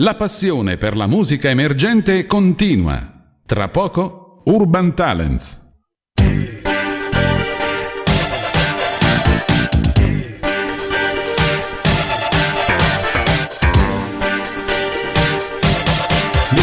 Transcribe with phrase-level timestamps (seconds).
[0.00, 3.14] La passione per la musica emergente continua.
[3.44, 5.67] Tra poco, Urban Talents.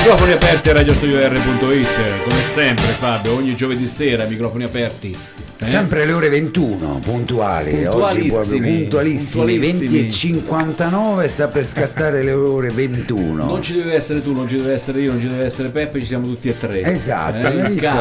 [0.05, 5.17] Microfoni aperti a radiostudio.r.it, come sempre Fabio, ogni giovedì sera microfoni aperti.
[5.57, 5.63] Eh?
[5.63, 10.11] Sempre le ore 21, puntuali, oggi proprio Puntualissimi, puntualissimi, 20 e puntualissimi.
[10.11, 13.45] 59, sta per scattare le ore 21.
[13.45, 16.01] Non ci deve essere tu, non ci deve essere io, non ci deve essere Peppe,
[16.01, 16.81] ci siamo tutti e tre.
[16.83, 17.97] Esatto, Eh, hai visto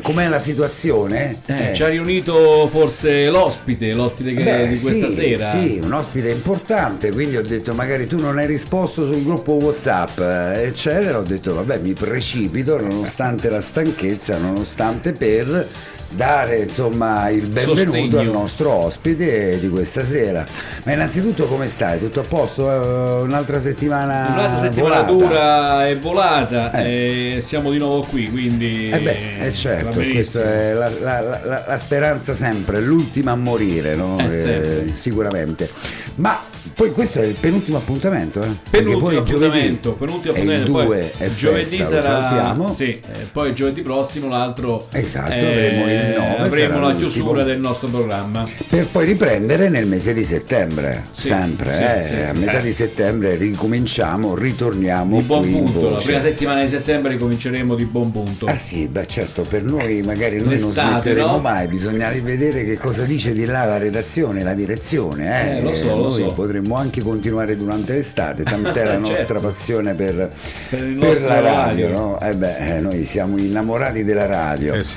[0.00, 1.40] com'è la situazione?
[1.44, 5.44] Eh, Ci ha riunito forse l'ospite, l'ospite che Beh, di questa sì, sera.
[5.44, 10.18] Sì, un ospite importante, quindi ho detto magari tu non hai risposto sul gruppo Whatsapp,
[10.18, 10.31] eh,
[10.62, 11.18] eccetera.
[11.18, 15.66] Ho detto vabbè mi precipito nonostante la stanchezza, nonostante per
[16.14, 18.18] dare insomma il benvenuto Sostegno.
[18.20, 20.44] al nostro ospite di questa sera.
[20.82, 21.98] Ma innanzitutto come stai?
[21.98, 22.70] Tutto a posto?
[22.70, 25.12] Eh, Un'altra settimana Un'altra settimana volata?
[25.12, 28.90] dura e volata e siamo di nuovo qui, quindi...
[28.90, 33.36] Eh beh, eh va certo, questa è la, la- la- la speranza sempre, l'ultima a
[33.36, 34.18] morire, no?
[34.18, 35.70] Eh, Eh, sicuramente.
[36.16, 36.38] Ma
[36.74, 38.48] poi questo è il penultimo appuntamento, eh?
[38.70, 42.72] Penultimo poi appuntamento, giovedì penultimo è il appuntamento, 2 poi è giovedì festa, sarà saltiamo.
[42.72, 43.00] sì, eh,
[43.32, 47.88] poi giovedì prossimo l'altro Esatto, eh, avremo il nove, avremo sarà la chiusura del nostro
[47.88, 48.44] programma.
[48.68, 52.02] Per poi riprendere nel mese di settembre, Sì, sempre, sì, eh?
[52.02, 52.62] sì, a metà Eh.
[52.62, 58.10] di settembre ricominciamo, ritorniamo Di buon punto, la prima settimana di settembre ricominceremo di buon
[58.12, 58.46] punto.
[58.46, 61.38] Ah sì, beh certo, per noi magari noi non L'estate, smetteremo no?
[61.38, 65.50] mai, bisogna rivedere che cosa dice di là la redazione, la direzione.
[65.52, 65.58] Eh?
[65.58, 66.32] Eh, lo so, lo so.
[66.52, 69.40] Potremmo anche continuare durante l'estate, tant'è la nostra Certo.
[69.40, 70.30] passione per,
[70.68, 71.90] Per per la radio, radio.
[71.90, 72.20] no?
[72.20, 74.74] Eh beh, eh, noi siamo innamorati della radio.
[74.74, 74.96] Eh sì.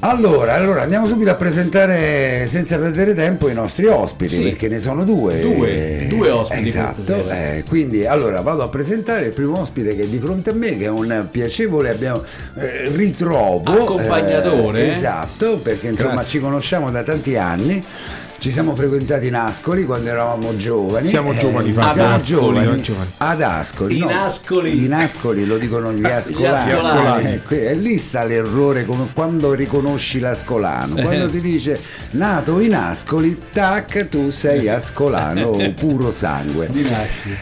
[0.00, 4.42] Allora, allora, andiamo subito a presentare senza perdere tempo i nostri ospiti, Sì.
[4.44, 5.40] perché ne sono due.
[5.40, 10.06] Due, due ospiti esatto, eh, quindi allora vado a presentare il primo ospite che è
[10.06, 12.22] di fronte a me, che è un piacevole abbiamo,
[12.58, 13.72] eh, ritrovo.
[13.72, 14.84] Accompagnatore.
[14.84, 16.30] eh, esatto, perché insomma Grazie.
[16.30, 17.82] ci conosciamo da tanti anni.
[18.40, 21.08] Ci siamo frequentati in Ascoli quando eravamo giovani.
[21.08, 22.04] Siamo giovani, siamo Fabio.
[22.04, 22.58] Ad Ascoli, giovani.
[22.60, 23.10] siamo giovani.
[23.16, 23.96] Ad Ascoli.
[23.98, 24.84] In no, Ascoli.
[24.84, 26.70] In Ascoli lo dicono gli ascolani.
[26.72, 27.32] ascolani.
[27.34, 30.94] Eh, que- E lì sta l'errore come quando riconosci l'ascolano.
[30.94, 31.30] Quando Eh.
[31.30, 31.80] ti dice
[32.12, 36.70] nato in Ascoli, tac, tu sei ascolano, o puro sangue.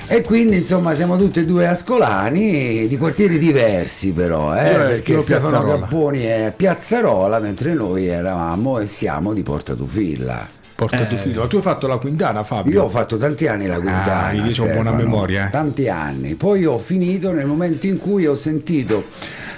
[0.07, 5.49] E quindi insomma siamo tutti e due ascolani di quartieri diversi però, eh, perché Stefano
[5.51, 5.79] Piazzarola.
[5.79, 10.55] Capponi è Piazzarola mentre noi eravamo e siamo di Porta Tufilla.
[10.77, 11.47] Porta tuo figlio.
[11.47, 12.73] Tu hai fatto la quintana, Fabio?
[12.73, 14.43] Io ho fatto tanti anni la quintana.
[14.43, 15.51] Ah, c'ho buona memoria, eh.
[15.51, 16.35] Tanti anni.
[16.35, 19.05] Poi ho finito nel momento in cui ho sentito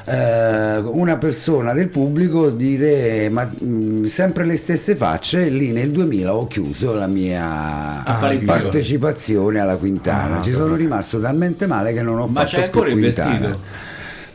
[0.05, 6.35] eh, una persona del pubblico dire ma mh, sempre le stesse facce lì nel 2000
[6.35, 8.61] ho chiuso la mia Apparizione.
[8.63, 12.65] partecipazione alla quintana Ah, ci sono rimasto talmente male che non ho Ma fatto c'è
[12.65, 13.31] ancora più il quintana.
[13.39, 13.61] vestito?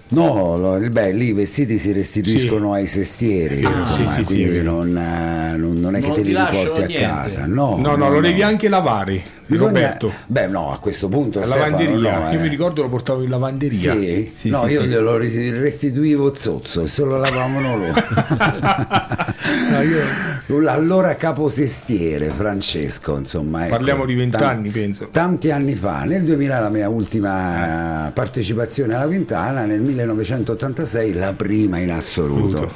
[0.10, 4.34] No, lo- beh, lì i vestiti si restituiscono ai sestieri, Ah, insomma, sì, sì, sì,
[4.36, 7.06] quindi non, eh, non- non è che Non te li riporti a niente.
[7.08, 7.46] casa.
[7.48, 10.12] No, No, no, lo devi anche lavare, Bisogna- Roberto.
[10.28, 12.20] Beh, no, a questo punto La Stefano, lavanderia.
[12.20, 12.42] no, Io eh.
[12.42, 13.94] mi ricordo lo portavo in lavanderia.
[13.94, 14.32] Sì?
[14.34, 14.88] Sì, no, sì, io sì.
[14.88, 17.94] glielo restituivo zozzo e se lo lavavano loro.
[19.70, 23.66] No, io- Allora caposestiere Francesco, insomma.
[23.66, 25.08] ecco, Parliamo di tan- vent'anni, penso.
[25.12, 31.78] Tanti anni fa, nel 2000 la mia ultima partecipazione alla Quintana, nel 1986 la prima
[31.80, 32.72] in assoluto.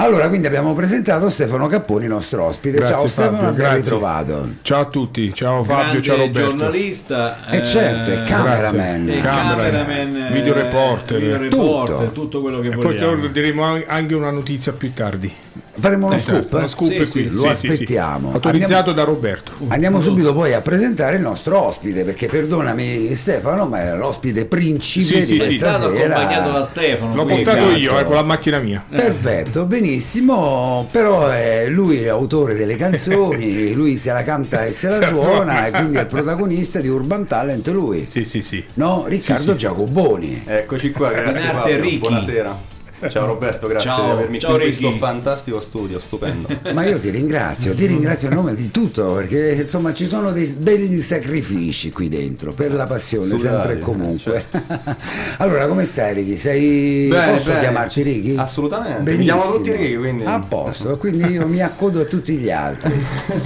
[0.00, 2.76] Allora, quindi abbiamo presentato Stefano Capponi, nostro ospite.
[2.78, 4.48] Grazie, ciao Stefano, Fabio, ben ritrovato.
[4.62, 6.50] Ciao a tutti, ciao Fabio, Grande ciao Roberto.
[6.50, 7.50] giornalista.
[7.50, 9.08] Eh, certo, è cameraman.
[9.10, 11.18] E Cameraman, cameraman, video eh, reporter.
[11.18, 12.12] video reporter, Tutto.
[12.12, 13.20] tutto quello che E poi vogliamo.
[13.22, 15.32] te diremo anche una notizia più tardi.
[15.80, 16.52] Faremo uno Eh, scoop?
[16.52, 17.06] Uno scoop Sì, qui.
[17.06, 17.66] sì, lo Sì, sì, sì.
[17.68, 18.32] aspettiamo.
[18.32, 19.52] Autorizzato da Roberto.
[19.68, 25.24] Andiamo subito poi a presentare il nostro ospite, perché perdonami Stefano, ma è l'ospite principe
[25.24, 26.14] Sì, di questa sera.
[26.16, 27.14] accompagnato da Stefano.
[27.16, 27.76] L'ho portato Esatto.
[27.76, 28.84] io eh, con la macchina mia.
[28.88, 29.86] Perfetto, benissimo,
[30.90, 35.66] però eh, lui è autore delle canzoni, lui se la canta e se la suona
[35.66, 38.04] e quindi è il protagonista di Urban Talent lui.
[38.04, 38.62] Sì, sì, sì.
[38.74, 40.42] No, Riccardo Giacoboni.
[40.44, 42.77] Eccoci qua, grazie buonasera.
[43.08, 46.48] Ciao Roberto, grazie Ciao, di avermi ciao qui in questo fantastico studio, stupendo.
[46.74, 50.46] Ma io ti ringrazio, ti ringrazio a nome di tutto perché insomma ci sono dei
[50.58, 54.44] belli sacrifici qui dentro per la passione Sulla sempre e comunque.
[55.38, 56.36] allora, come stai Ricky?
[56.36, 57.60] Sei Bene, posso bene.
[57.60, 58.36] chiamarti Ricky?
[58.36, 59.36] Assolutamente, mi Benissimo.
[59.36, 63.04] chiamano tutti Ricky, quindi- A posto, quindi io mi accodo a tutti gli altri.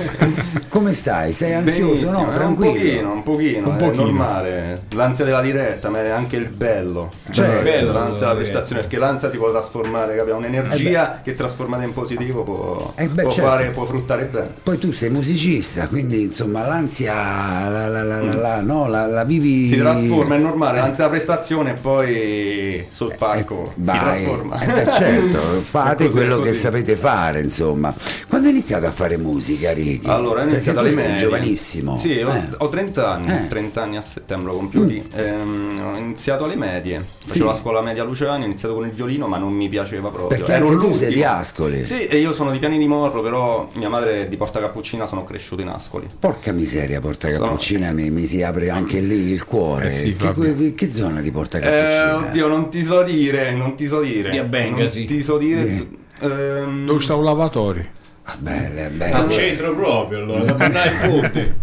[0.69, 1.32] come stai?
[1.32, 1.87] Sei ansioso?
[1.88, 2.72] Benissimo, No, eh, tranquillo.
[2.72, 4.02] Un pochino, un pochino, Un è pochino.
[4.05, 4.82] normale.
[4.94, 7.10] L'ansia della diretta, ma è anche il bello.
[7.31, 7.62] Certo.
[7.62, 10.37] Bello, l'ansia della prestazione, perché l'ansia si può trasformare, capito?
[10.37, 13.50] Un'energia che trasformata in positivo può, Eh beh, può, certo.
[13.50, 14.50] fare, può fruttare bene.
[14.62, 19.25] Poi tu sei musicista, quindi insomma l'ansia la, la, la, la, la- no, la, la
[19.25, 19.67] vivi...
[19.67, 23.97] Si trasforma, è normale, l'ansia da prestazione e poi sul palco Vai.
[23.97, 24.61] si trasforma.
[24.61, 27.93] Eh beh, certo, fate così, quello che sapete fare, insomma.
[28.29, 30.09] Quando hai iniziato a fare musica, Ricky?
[30.09, 31.17] Allora, ho iniziato alle medie.
[31.17, 31.99] giovanissimo.
[31.99, 32.43] Sì, ho, Eh.
[32.59, 33.49] ho 30 anni, Eh.
[33.49, 35.03] 30 anni a settembre compiuti.
[35.15, 37.50] Ehm, ho iniziato alle medie, facevo Sì.
[37.50, 40.37] la scuola media Luciani, ho iniziato con il violino, ma non mi piaceva proprio.
[40.37, 41.87] Perché Ero tu sei di Ascoli.
[41.87, 45.06] Sì, e io sono di Piani di Morro, però mia madre è di Porta Cappuccina,
[45.06, 46.06] sono cresciuto in Ascoli.
[46.19, 49.87] Porca miseria, Porta Sono- Cappuccina, mi, mi si apre anche lì il cuore.
[49.87, 52.17] Eh sì, che, che- che zona di Porta Eh, Cappuccina?
[52.29, 54.29] oddio, non ti so dire, non ti so dire.
[54.31, 54.99] Via Bengasi.
[54.99, 55.87] Non ti so dire.
[56.20, 57.87] Ehm, Dove sta un lavatorio?
[58.25, 59.31] Ah, belle, Al belle.
[59.31, 61.56] centro proprio, allora, da passare ponte.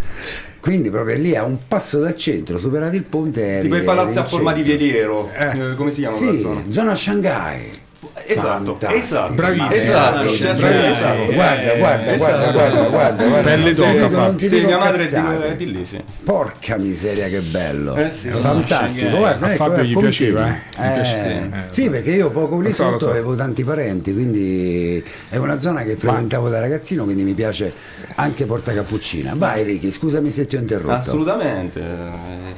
[0.60, 4.18] Quindi proprio lì a un passo dal centro, superato il ponte eri, tipo i palazzi
[4.20, 4.78] a forma di centro.
[4.86, 5.30] veliero.
[5.34, 6.62] Eh, come si chiama Sì, zona?
[6.70, 7.79] zona Shanghai.
[8.26, 8.96] Esatto, Fantastico.
[9.04, 9.34] esatto.
[9.34, 9.70] Bravissimo.
[9.84, 10.38] Esatto, Bravissimo.
[10.50, 10.90] cioè, Bravissimo.
[10.90, 11.34] esatto.
[11.34, 12.52] Guarda, guarda, guarda, esatto.
[12.52, 13.50] guarda, guarda, guarda.
[13.50, 16.04] Pelle d'oca, ti Sì, mia madre di, lì, sì.
[16.24, 17.96] Porca miseria che bello.
[17.96, 20.62] Eh Fantastico, guarda, A ecco, Fabio eh, gli piaceva, eh?
[20.76, 23.10] Gli Eh, Sì, perché io poco lì sotto so.
[23.10, 27.74] avevo tanti parenti, quindi è una zona che frequentavo da ragazzino, quindi mi piace
[28.16, 29.34] anche Porta Cappuccina.
[29.36, 30.94] Vai Ricky, scusami se ti ho interrotto.
[30.94, 32.58] Assolutamente.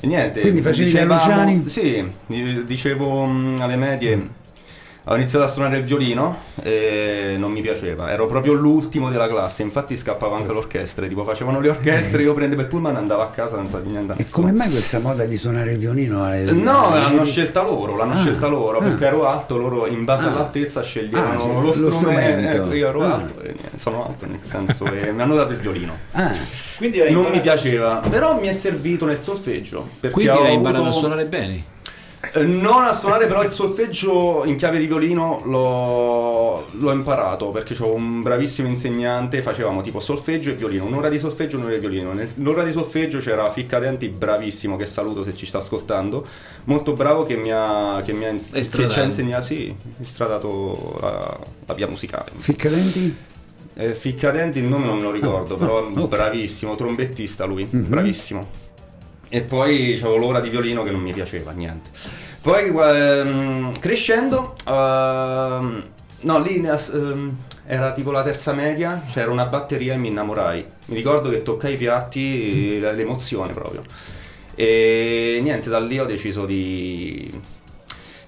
[0.00, 0.40] E niente.
[0.40, 1.68] Quindi facevi le dicevamo- Luciani?
[1.68, 4.28] Sì, di- dicevo mh, alle medie.
[5.08, 9.62] Ho iniziato a suonare il violino e non mi piaceva, ero proprio l'ultimo della classe,
[9.62, 13.28] infatti scappavo anche all'orchestra, tipo facevano le orchestre, io prendevo il pullman e andavo a
[13.28, 14.14] casa senza di niente.
[14.16, 16.24] E come mai questa moda di suonare il violino?
[16.24, 18.82] alle- No, l'hanno scelta loro, l'hanno Ah, scelta loro, ah.
[18.82, 20.30] perché ero alto, loro in base Ah.
[20.32, 21.98] all'altezza sceglievano Ah, sì, lo, lo strumento.
[22.00, 22.56] strumento.
[22.56, 23.14] Ecco, io ero Ah.
[23.14, 25.96] alto, e niente, sono alto nel senso, e mi hanno dato il violino.
[26.12, 26.34] Ah,
[26.78, 29.86] Quindi Non mi piaceva, però mi è servito nel solfeggio.
[30.00, 31.74] Quindi hai avuto- imparato a suonare bene.
[32.34, 37.94] Non a suonare, però il solfeggio in chiave di violino l'ho, l'ho imparato perché ho
[37.94, 39.42] un bravissimo insegnante.
[39.42, 42.12] Facevamo tipo solfeggio e violino, un'ora di solfeggio e un'ora di violino.
[42.12, 46.26] Nell'ora di solfeggio c'era Ficca Denti, bravissimo, che saluto se ci sta ascoltando.
[46.64, 50.96] Molto bravo che mi ha, che mi ha ins- che ci ha insegnato, sì, stradato
[51.00, 52.32] la, la via musicale.
[52.36, 53.16] ficcadenti?
[53.78, 55.96] Eh, Ficcadenti il nome non me lo ricordo, Ah, però ah, ok.
[55.96, 56.08] Mhm.
[56.08, 58.64] bravissimo, trombettista lui, bravissimo.
[59.28, 61.90] E poi avevo l'ora di violino che non mi piaceva, niente.
[62.40, 65.84] Poi ehm, crescendo, ehm,
[66.20, 67.36] no lì ehm,
[67.66, 70.64] era tipo la terza media, c'era una batteria e mi innamorai.
[70.86, 73.82] Mi ricordo che toccai i piatti, l'emozione proprio.
[74.54, 77.28] E niente, da lì ho deciso di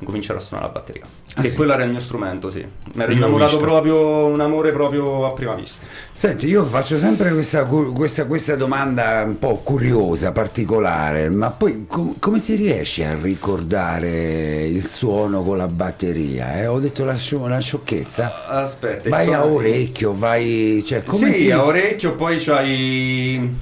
[0.01, 1.18] incominciare a suonare la batteria.
[1.35, 1.57] Ah, e sì?
[1.57, 2.67] quello era il mio strumento, sì.
[2.95, 3.65] Mi ero innamorato visto.
[3.65, 5.87] proprio, un amore proprio a prima vista.
[6.13, 12.15] Senti, io faccio sempre questa, questa- questa domanda un po' curiosa, particolare, ma poi com-
[12.19, 16.59] come si riesce a ricordare il suono con la batteria?
[16.61, 16.67] eh?
[16.67, 18.47] Ho detto la, scio- una sciocchezza?
[18.49, 20.83] Aspetta, Vai a orecchio, vai...
[20.85, 21.51] Cioè, come sì, si...
[21.53, 23.57] a orecchio, poi c'hai.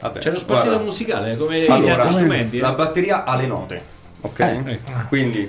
[0.00, 2.56] Vabbè, C'è lo sportello musicale, come Sì, gli allora, altri strumenti.
[2.56, 2.60] eh?
[2.62, 3.82] La batteria ha le note,
[4.20, 4.38] ok?
[4.40, 4.78] Eh.
[5.08, 5.40] Quindi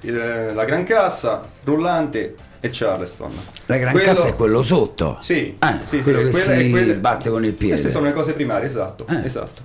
[0.00, 3.30] il- la gran cassa, rullante e Charleston.
[3.66, 5.18] La gran Quello- cassa è quello sotto?
[5.20, 7.74] Sì, Ah, sì, sì, quello che quella- si quelle- batte con il piede.
[7.74, 9.24] Queste sono le cose primarie, esatto, Eh.
[9.24, 9.62] esatto.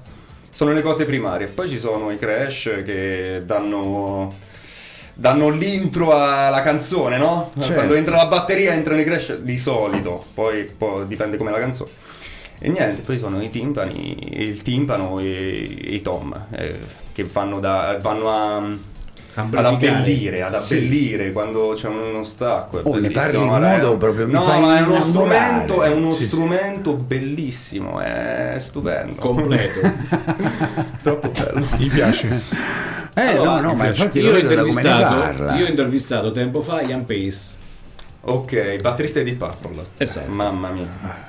[0.52, 1.48] Sono le cose primarie.
[1.48, 4.50] Poi ci sono i crash che danno
[5.14, 7.52] danno l'intro alla canzone, no?
[7.60, 7.74] Certo.
[7.74, 11.92] Quando entra la batteria entrano i crash di solito, poi, poi dipende come la canzone.
[12.63, 16.78] E niente, poi sono i timpani, il timpano e, e i tom eh,
[17.12, 18.57] che vanno, da, vanno a,
[19.33, 20.76] ad abbellire, ad Sì.
[20.76, 22.78] abbellire quando c'è uno stacco.
[22.78, 25.81] È Oh, ne parli in guarda, modo proprio, mi No, fai ma è uno strumento,
[25.81, 26.28] è uno Sì, sì.
[26.28, 29.16] strumento bellissimo, è stupendo.
[29.16, 29.80] Completo.
[31.02, 31.66] Troppo bello.
[31.78, 32.28] Gli piace.
[33.16, 37.69] Eh, Allora, no, no, ma infatti io ho, io ho intervistato tempo fa Ian Pace.
[38.23, 39.83] Ok, batterista di Purple.
[39.97, 40.30] Esatto.
[40.31, 40.87] Mamma mia.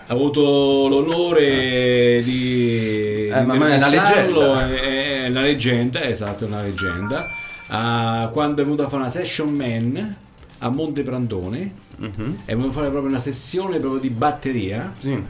[0.09, 4.69] Ho avuto l'onore di, Eh, di ma- è una leggenda.
[4.75, 7.27] È, è una leggenda, esatto, è una leggenda.
[7.69, 10.17] Ah, quando è venuto a fare una session man
[10.59, 12.37] a Monte Prantone, Mhm.
[12.45, 15.23] è venuto a fare proprio una sessione proprio di batteria, Sì.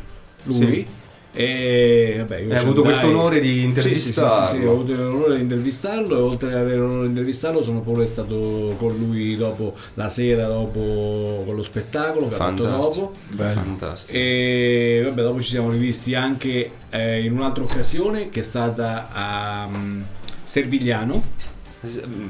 [0.44, 0.54] lui.
[0.54, 0.86] Sì.
[1.34, 4.46] E vabbè, io Hai ci avuto andai- questo onore di Sì, sì, sì, intervistarlo.
[4.46, 7.80] sì, sì, ho avuto l'onore di intervistarlo e oltre ad avere l'onore di intervistarlo sono
[7.80, 13.12] pure stato con lui dopo la sera dopo con lo spettacolo che ha fatto Fantastico.
[13.30, 14.18] dopo Fantastico.
[14.18, 19.68] e vabbè, dopo ci siamo rivisti anche eh, in un'altra occasione che è stata a
[19.68, 20.00] mm,
[20.44, 21.22] Servigliano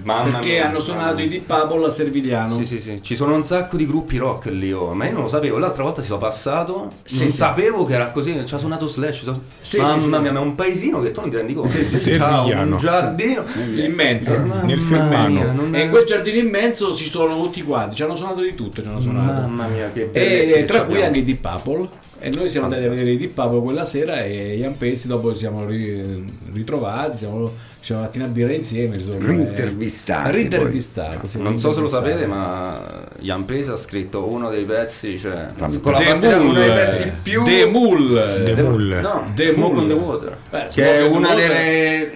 [0.05, 1.29] Mamma Perché mia, hanno suonato i.
[1.29, 2.55] Deep Purple a Servigliano.
[2.57, 3.03] Sì, sì, sì.
[3.03, 5.59] Ci sono un sacco di gruppi rock lì, oh, ma io non lo sapevo.
[5.59, 7.37] L'altra volta ci sono passato, Sì, non sì.
[7.37, 8.41] sapevo che era così.
[8.47, 9.23] Ci ha suonato Slash.
[9.25, 11.69] so- Sì, Mamma mia, ma è un paesino che tu non ti rendi conto.
[11.69, 12.13] Sì, sì, sì.
[12.13, 13.45] Un giardino.
[13.77, 14.39] Immenso.
[14.39, 15.77] Mamma Nel mia, Fermano.
[15.77, 18.89] E in quel giardino immenso si trovano tutti quanti, ci hanno suonato di tutto, ci
[18.89, 19.41] hanno suonato.
[19.43, 21.07] Mamma mia, che bellezza E che tra cui abbiamo.
[21.09, 21.89] anche i Deep Purple.
[22.25, 25.33] E noi siamo andati a vedere i Deep Purple quella sera e gli Ampesi dopo
[25.33, 27.49] ci siamo ri- ritrovati, siamo,
[27.81, 28.95] ci siamo fatti una birra insieme.
[28.95, 31.27] Insomma, Rintervistati, Eh, Rintervistati.
[31.27, 35.49] sì, Non so se lo sapete, ma Jan Pesa ha scritto uno dei pezzi, cioè
[35.81, 38.45] con la The tastiera uno dei pezzi più The Mull.
[38.45, 38.99] The Mull.
[39.03, 39.83] No, The Smoke Mull.
[39.83, 40.37] on the Water.
[40.51, 42.13] Eh, che è una delle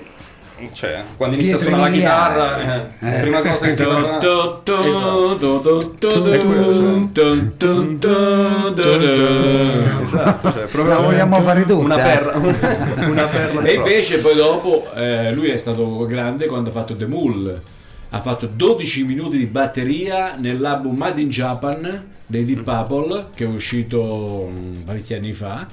[0.73, 2.67] cioè, quando inizia a suonare la chitarra, eh,
[3.01, 3.21] la Eh.
[3.21, 4.61] prima cosa che ti tu, Esatto.
[4.65, 10.03] tu, tu, tu, È quello, tu, tu, tu, tu, tu, tu.
[10.03, 11.75] Esatto, cioè, proprio La vogliamo fare tutta.
[11.75, 16.73] una perla, una perla E invece poi dopo eh, lui è stato grande quando ha
[16.73, 17.61] fatto The Mull.
[18.11, 22.45] Ha fatto 12 minuti di batteria nell'album Made in Japan dei.
[22.45, 25.67] Deep Purple che è uscito mm, parecchi anni fa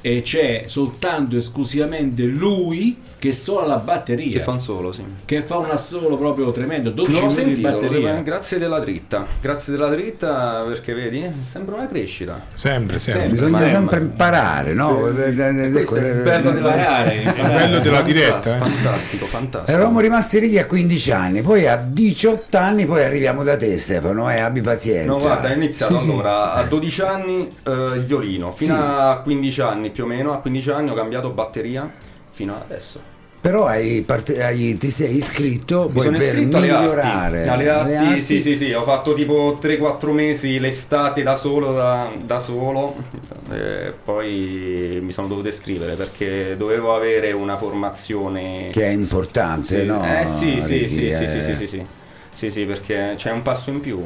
[0.00, 5.02] e c'è soltanto e esclusivamente lui che suona la batteria che fa un solo, sì.
[5.24, 8.22] che fa un assolo proprio tremendo 12 Non l'ho minuti di sentito, lo batteria devo-
[8.22, 9.26] grazie della dritta.
[9.40, 12.40] Grazie della dritta perché vedi, eh, sembra una crescita.
[12.54, 13.30] Sempre, sempre.
[13.30, 14.94] Bisogna Ma- sempre ma- imparare, no?
[14.98, 15.34] Questo è il
[16.22, 18.58] bello della imparare, Il bello della diretta, eh.
[18.58, 19.76] Fantastico, fantastico.
[19.76, 24.30] Eravamo rimasti lì a 15 anni, poi a 18 anni poi arriviamo da te Stefano
[24.30, 25.10] e abbi pazienza.
[25.10, 26.10] No, guarda, è iniziato Sì, sì.
[26.10, 28.80] allora a 12 anni eh, il violino, fino Sì.
[28.80, 30.32] a 15 anni più o meno.
[30.32, 31.90] A 15 anni ho cambiato batteria
[32.30, 33.16] fino ad adesso.
[33.40, 37.48] Però hai parte- hai- ti sei iscritto Mi sono per iscritto alle migliorare arti.
[37.48, 42.40] Alle arti, sì, sì, sì, ho fatto tipo 3-4 mesi l'estate da solo, da, da
[42.40, 42.96] solo,
[43.52, 49.86] e poi mi sono dovuto iscrivere perché dovevo avere una formazione che è importante, Sì,
[49.86, 50.04] no?
[50.04, 51.28] Eh sì, sì, Ricky, sì, sì, eh.
[51.28, 51.82] sì, sì, sì, sì,
[52.34, 54.04] sì, sì, perché c'è un passo in più.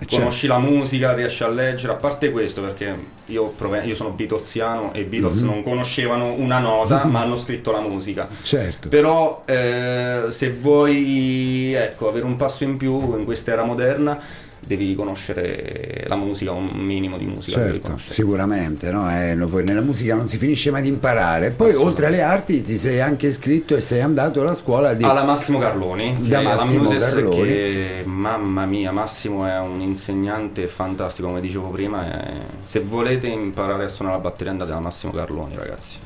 [0.00, 0.16] Certo.
[0.16, 2.94] Conosci la musica, riesci a leggere, a parte questo perché
[3.26, 5.46] io, proven- io sono Beatlesiano e i Beatles Mhm.
[5.46, 8.28] non conoscevano una nota ma hanno scritto la musica.
[8.42, 8.88] Certo.
[8.88, 14.18] Però eh, se vuoi ecco, avere un passo in più in questa era moderna
[14.60, 19.10] devi conoscere la musica, un minimo di musica Certo, sicuramente, no?
[19.10, 21.50] Eh, nella musica non si finisce mai di imparare.
[21.50, 25.02] Poi oltre alle arti ti sei anche iscritto e sei andato alla scuola di...
[25.04, 27.46] Alla Massimo Carloni, Da è Massimo Carloni.
[27.48, 32.22] che mamma mia, Massimo è un insegnante fantastico, come dicevo prima.
[32.22, 35.96] e se volete imparare a suonare la batteria andate da Massimo Carloni, ragazzi.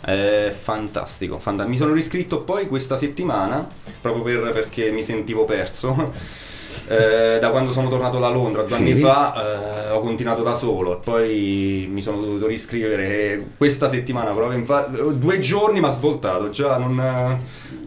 [0.00, 3.66] È fantastico, fanta- mi sono riscritto poi questa settimana
[4.02, 6.12] proprio per- perché mi sentivo perso.
[6.88, 8.82] Eh, da quando sono tornato da Londra due Sì.
[8.82, 9.34] anni fa
[9.88, 14.58] eh, ho continuato da solo e poi mi sono dovuto riscrivere e questa settimana proprio
[14.58, 16.98] infa- due giorni mi ha svoltato già non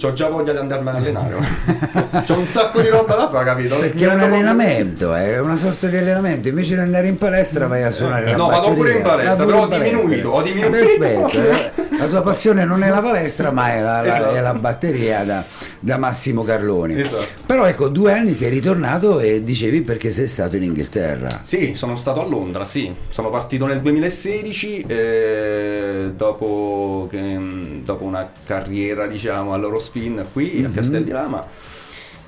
[0.01, 1.36] ho già voglia di andarmi ad allenare
[2.25, 5.88] c'ho un sacco di roba da fare capito Perché è un allenamento, è una sorta
[5.88, 6.48] di allenamento.
[6.48, 9.63] Invece di andare in palestra vai a suonare No, vado pure in palestra, però ho
[9.63, 9.98] in palestra.
[10.00, 10.77] diminuito, ho diminuito.
[10.77, 11.38] Perfetto.
[11.39, 11.86] eh.
[11.98, 14.36] La tua passione non è la palestra, ma è la, la- Esatto.
[14.36, 15.44] è la batteria da,
[15.79, 17.00] da Massimo Carloni.
[17.01, 17.25] Esatto.
[17.46, 18.77] Però ecco, due anni sei ritornato
[19.20, 21.42] e dicevi perché sei stato in Inghilterra.
[21.44, 22.94] Sì, sono stato a Londra, sì.
[23.10, 30.70] Sono partito nel 2016 eh, dopo, che, mh, dopo una carriera, diciamo, all'Eurospin qui a
[30.70, 31.76] Castel di Lama.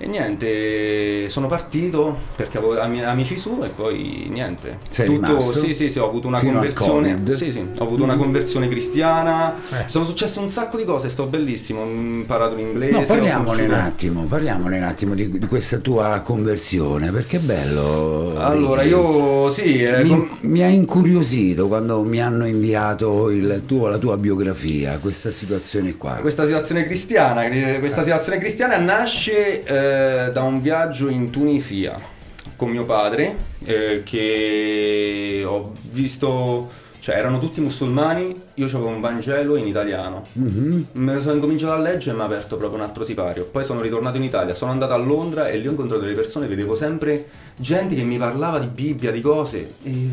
[0.01, 4.77] E niente, sono partito perché avevo ami- amici su e poi niente.
[4.87, 5.59] Sei rimasto?
[5.59, 7.21] Sì, sì, sì, ho avuto una Fino conversione.
[7.35, 9.55] Sì, sì, ho avuto una conversione cristiana.
[9.57, 9.83] Eh.
[9.89, 11.81] Sono successe un sacco di cose, sto bellissimo.
[11.81, 12.91] Ho imparato l'inglese.
[12.93, 18.35] No, parliamone un attimo, parliamone un attimo di, di questa tua conversione, perché è bello.
[18.37, 18.93] Allora, Ricky.
[18.95, 23.97] io sì, eh, mi, com- mi ha incuriosito quando mi hanno inviato il tuo- la
[23.97, 26.13] tua biografia, questa situazione qua.
[26.21, 29.87] Questa situazione cristiana, eh, questa situazione cristiana nasce eh,
[30.31, 32.17] da un viaggio in Tunisia
[32.59, 36.69] con mio padre eh, che ho visto,
[36.99, 40.25] cioè erano tutti musulmani, io avevo un Vangelo in italiano.
[40.33, 40.87] Mhm.
[40.93, 43.45] Me lo sono incominciato a leggere e mi ha aperto proprio un altro sipario.
[43.45, 46.47] Poi sono ritornato in Italia, sono andato a Londra e lì ho incontrato delle persone,
[46.47, 49.75] vedevo sempre gente che mi parlava di Bibbia, di cose.
[49.83, 50.09] E...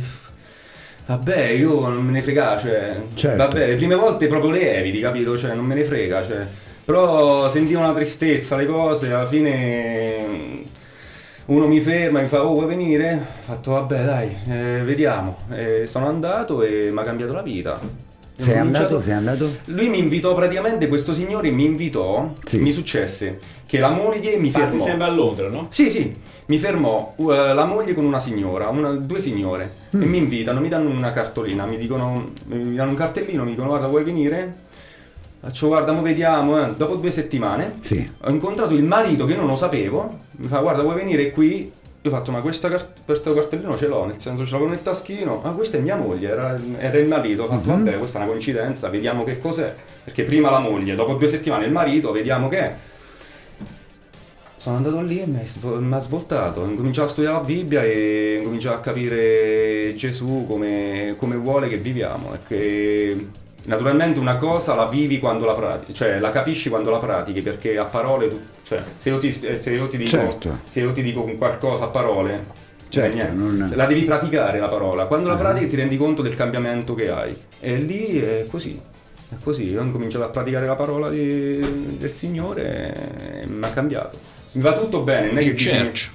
[1.06, 2.97] Vabbè, io non me ne frega, cioè.
[3.14, 3.37] Certo.
[3.37, 5.37] Vabbè, le prime volte proprio le eviti, capito?
[5.37, 6.47] Cioè, non me ne frega, cioè.
[6.87, 10.62] Però sentivo una tristezza, le cose, alla fine
[11.47, 13.14] uno mi ferma e mi fa, oh vuoi venire?
[13.14, 15.37] Ho fatto, vabbè dai, eh, vediamo.
[15.50, 17.78] E sono andato e mi ha cambiato la vita.
[18.38, 19.00] Sei andato?
[19.00, 19.49] Sei andato?
[19.66, 22.59] Lui mi invitò praticamente, questo signore mi invitò, Sì.
[22.61, 24.83] mi successe che la moglie mi Parli fermò.
[24.85, 25.66] sempre a Londra, no?
[25.71, 26.14] Sì, sì,
[26.47, 30.02] mi fermò uh, la moglie con una signora, una- due signore, Mm.
[30.02, 33.69] e mi invitano, mi danno una cartolina, mi dicono, mi danno un cartellino, mi dicono
[33.71, 34.64] guarda vuoi venire?
[35.40, 36.75] Faccio, guarda, mo vediamo, eh.
[36.76, 38.11] dopo due settimane Sì.
[38.23, 41.71] ho incontrato il marito che non lo sapevo, mi fa, guarda, vuoi venire qui?
[42.02, 44.83] Io ho fatto, ma questa cart- questo cartellino ce l'ho, nel senso ce l'avevo nel
[44.83, 48.23] taschino, ma questa è mia moglie, era, era il marito, ho fatto, vabbè, questa è
[48.23, 49.75] una coincidenza, vediamo che cos'è,
[50.05, 52.75] perché prima la moglie, dopo due settimane il marito, vediamo che è.
[54.57, 58.38] Sono andato lì e mi ha svoltato, ho incominciato a studiare la Bibbia e ho
[58.40, 63.26] incominciato a capire Gesù come, come vuole che viviamo e che
[63.66, 67.76] naturalmente una cosa la vivi quando la pratichi, cioè la capisci quando la pratichi perché
[67.78, 70.58] a parole, tu, cioè se io ti, se io ti dico, Certo.
[70.70, 75.06] se io ti dico qualcosa a parole, Certo, eh, non- la devi praticare la parola,
[75.06, 75.38] quando la Ah.
[75.38, 78.80] pratichi ti rendi conto del cambiamento che hai e lì è così.
[79.28, 83.70] È così, io ho incominciato a praticare la parola di- del Signore e mi ha
[83.70, 84.16] cambiato.
[84.52, 86.11] Mi va tutto bene, non è che In dici- church.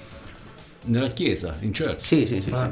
[0.85, 1.99] Nella chiesa, in church.
[2.01, 2.65] Sì, sì, sì, sì.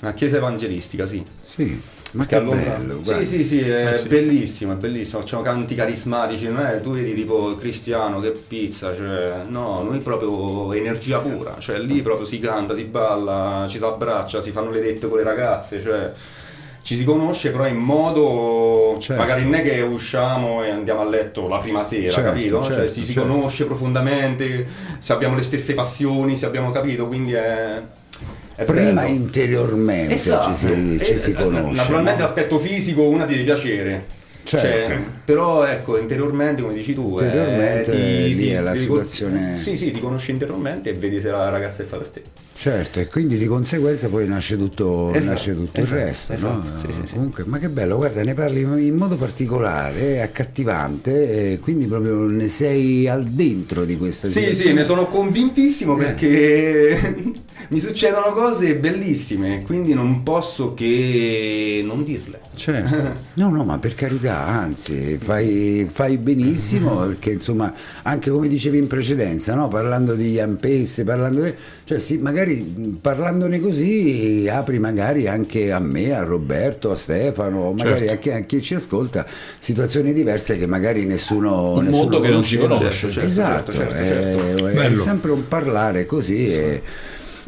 [0.00, 1.22] Una chiesa evangelistica, sì.
[1.38, 1.80] Sì,
[2.14, 3.00] ma Che che bello.
[3.00, 3.22] guarda.
[3.22, 4.08] Sì, sì, sì, è Eh, sì.
[4.08, 5.20] bellissimo, è bellissimo.
[5.20, 10.72] Facciamo canti carismatici, non è tu vedi tipo cristiano che pizza, cioè no, noi proprio
[10.72, 14.80] energia pura, cioè lì proprio si canta, si balla, ci si abbraccia, si fanno le
[14.80, 16.12] dette con le ragazze, cioè
[16.82, 19.20] ci si conosce però in modo Certo.
[19.20, 22.62] magari non è che usciamo e andiamo a letto la prima sera, Certo, capito?
[22.62, 23.28] cioè certo, si, si certo.
[23.28, 24.66] conosce profondamente,
[24.98, 27.80] se abbiamo le stesse passioni, se abbiamo capito, quindi è,
[28.56, 29.14] è Prima bello.
[29.14, 30.50] interiormente Esatto.
[30.52, 31.80] ci si, ci Eh, si eh, conosce.
[31.80, 32.26] Naturalmente no?
[32.26, 34.04] l'aspetto fisico una ti deve piacere.
[34.44, 34.88] Certo.
[34.92, 39.74] Cioè, però ecco, interiormente, come dici tu, eh, Interiormente, lì è la ti- situazione- Sì,
[39.74, 42.22] sì, ti conosci interiormente e vedi se la ragazza è fatta per te.
[42.56, 46.32] Certo, e quindi di conseguenza poi nasce tutto, Esatto, nasce tutto esatto, il resto.
[46.34, 46.78] esatto, no?
[46.78, 47.12] sì, sì, sì.
[47.14, 52.48] Comunque, ma che bello, guarda, ne parli in modo particolare, accattivante, e quindi proprio ne
[52.48, 54.68] sei al dentro di questa Sì, situazione.
[54.70, 56.04] sì, ne sono convintissimo Eh.
[56.04, 57.32] perché
[57.68, 62.40] mi succedono cose bellissime, quindi non posso che non dirle.
[62.54, 63.22] Certo.
[63.34, 68.86] No, no, ma per carità, anzi, fai, fai benissimo perché insomma, anche come dicevi in
[68.86, 69.66] precedenza, no?
[69.66, 71.52] parlando di Pace, parlando di...
[71.82, 78.06] cioè sì, magari parlandone così apri magari anche a me, a Roberto, a Stefano, magari
[78.06, 78.12] Certo.
[78.12, 79.26] anche a chi ci ascolta,
[79.58, 81.72] situazioni diverse che magari nessuno...
[81.72, 83.10] Un nessuno mondo che non si conosce.
[83.10, 84.66] Certo, certo, esatto, certo, è- certo.
[84.68, 84.96] è, Bello.
[84.96, 86.82] sempre un parlare così e...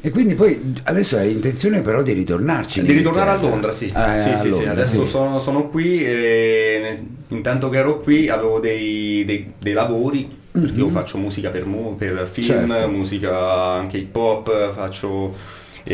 [0.01, 3.37] e quindi poi adesso hai intenzione però di ritornarci Di ritornare a.
[3.37, 3.91] Londra, sì.
[3.95, 4.49] Ah, sì, sì, sì.
[4.51, 5.11] Londra, Adesso sì.
[5.11, 6.99] Sono, sono qui e
[7.29, 12.29] intanto che ero qui avevo dei, dei- dei lavori, perché io faccio musica per, per
[12.31, 12.69] film, Mhm.
[12.71, 12.89] Certo.
[12.91, 15.35] musica anche hip hop, faccio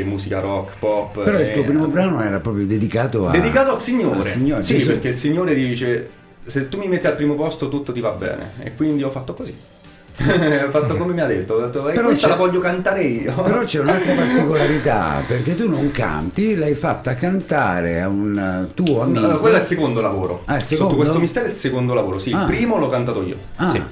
[0.04, 1.22] musica rock, pop.
[1.22, 3.30] Però il eh, tuo primo brano era proprio dedicato a...
[3.30, 4.18] Dedicato al Signore.
[4.20, 4.90] al Signore, Sì, Gesù.
[4.90, 6.10] perché il Signore dice
[6.44, 8.52] se tu mi metti al primo posto tutto ti va bene.
[8.62, 9.54] E quindi ho fatto così.
[10.66, 13.32] Ho fatto come mi ha detto, ho detto, e Però questa la voglio cantare io.
[13.34, 19.26] Però c'è un'altra particolarità, perché tu non canti, l'hai fatta cantare a un tuo amico.
[19.26, 20.42] No, quello è il secondo lavoro.
[20.46, 20.96] Ah, il Sotto secondo?
[20.96, 22.32] questo mistero è il secondo lavoro, sì.
[22.32, 22.40] Ah.
[22.40, 23.36] Il primo l'ho cantato io.
[23.56, 23.82] Ah, Sì.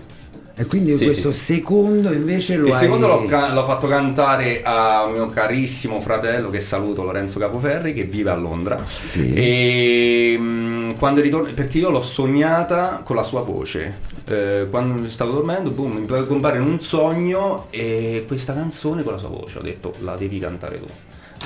[0.60, 1.54] E quindi Sì, questo sì.
[1.54, 2.78] secondo invece lo Il hai...
[2.78, 8.04] secondo l'ho, ca- l'ho fatto cantare a mio carissimo fratello che saluto Lorenzo Capoferri che
[8.04, 8.76] vive a Londra.
[8.84, 9.32] Sì.
[9.32, 14.00] E mm, quando ritorno, perché io l'ho sognata con la sua voce.
[14.26, 19.18] Eh, quando stavo dormendo, boom, mi compare in un sogno e questa canzone con la
[19.18, 19.60] sua voce.
[19.60, 20.86] Ho detto la devi cantare tu.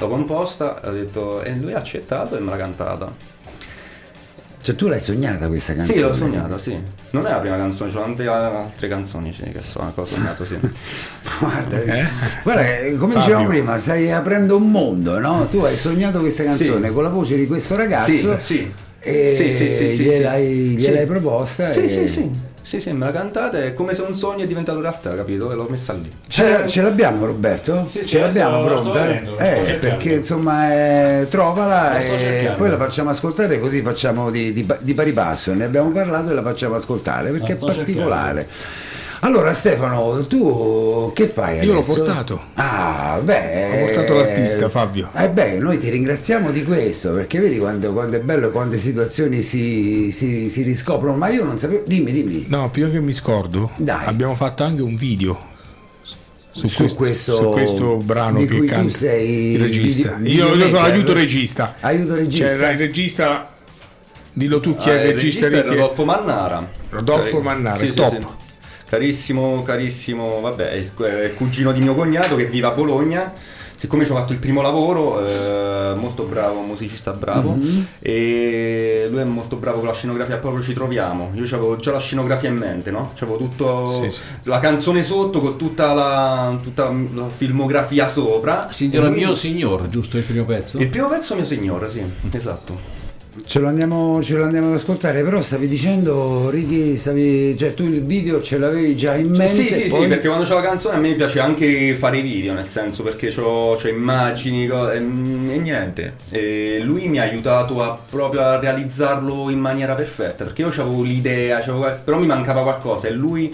[0.00, 3.14] L'ho composta, ho detto, e lui ha accettato e me l'ha cantata.
[4.64, 5.98] Cioè tu l'hai sognata questa canzone?
[5.98, 6.82] Sì, l'ho sognata, sì.
[7.10, 10.42] Non è la prima canzone, c'ho tante altre canzoni sì, che so, che ho sognato,
[10.46, 10.58] sì.
[11.38, 12.06] Guarda, Eh?
[12.42, 12.62] guarda,
[12.98, 13.18] come Fabio.
[13.18, 15.46] dicevamo prima, stai aprendo un mondo, no?
[15.50, 16.94] Tu hai sognato questa canzone Sì.
[16.94, 18.72] con la voce di questo ragazzo Sì, sì.
[19.04, 20.76] E Sì, sì, sì, sì, gliel'hai, sì.
[20.76, 21.88] gliel'hai proposta Sì, e...
[21.90, 22.52] sì, sì.
[22.64, 25.52] Sì, sì, me la cantate, è come se un sogno è diventato realtà, capito?
[25.52, 26.10] E l'ho messa lì.
[26.28, 27.84] Ce, ce l'abbiamo Roberto?
[27.86, 29.00] Sì, sì, ce l'abbiamo sto pronta?
[29.02, 29.80] vedendo, la eh, sto cercando.
[29.80, 32.56] perché insomma eh, trovala La sto e cercando.
[32.56, 36.34] poi la facciamo ascoltare così facciamo di, di, di pari passo, ne abbiamo parlato e
[36.34, 38.48] la facciamo ascoltare perché è sto particolare.
[39.24, 41.94] Allora Stefano, tu che fai Io l'ho adesso?
[42.02, 42.40] portato.
[42.54, 43.70] Ah, beh.
[43.80, 45.08] Ho portato l'artista, Fabio.
[45.16, 49.40] Eh beh, noi ti ringraziamo di questo, perché vedi quando, quando è bello, quante situazioni
[49.40, 51.84] si, si, si riscoprono, ma io non sapevo.
[51.86, 52.44] Dimmi, dimmi.
[52.48, 54.04] No, prima che mi scordo, Dai.
[54.04, 55.38] abbiamo fatto anche un video
[56.50, 60.16] su, Su questo, questo- su questo brano di che cui tu sei il regista.
[60.18, 61.74] video- io, io sono aiuto regista.
[61.80, 62.46] Aiuto regista.
[62.46, 63.48] C'era il regista,
[64.34, 65.70] dillo tu chi Ah, è il regista, di è chi è?
[65.76, 66.68] Rodolfo Mannara.
[66.90, 68.18] Rodolfo Eh, Mannara, sì, il sì, top.
[68.20, 68.26] sì.
[68.88, 73.32] Carissimo, carissimo, vabbè, è il, è il cugino di mio cognato che vive a Bologna.
[73.76, 77.86] Siccome ci ho fatto il primo lavoro, eh, molto bravo, musicista bravo, Mhm.
[78.00, 81.32] e lui è molto bravo con la scenografia, proprio ci troviamo.
[81.34, 83.10] Io avevo già la scenografia in mente, no?
[83.16, 84.20] C'avevo tutto Sì, sì.
[84.44, 88.68] la canzone sotto con tutta la, tutta la filmografia sopra.
[88.70, 90.78] Signora lui- mio signor, giusto il primo pezzo?
[90.78, 92.93] Il primo pezzo mio signore, sì, esatto.
[93.46, 97.82] Ce lo, andiamo, ce lo andiamo ad ascoltare, però stavi dicendo, Ricky, stavi, cioè tu
[97.84, 99.48] il video ce l'avevi già in mente.
[99.48, 102.22] Sì, sì, poi- sì, perché quando c'ho la canzone a me piace anche fare i
[102.22, 106.14] video, nel senso perché c'ho, c'ho immagini co- e, e niente.
[106.30, 111.02] E lui mi ha aiutato a, proprio a realizzarlo in maniera perfetta, perché io avevo
[111.02, 113.52] l'idea, c'avevo- però mi mancava qualcosa e lui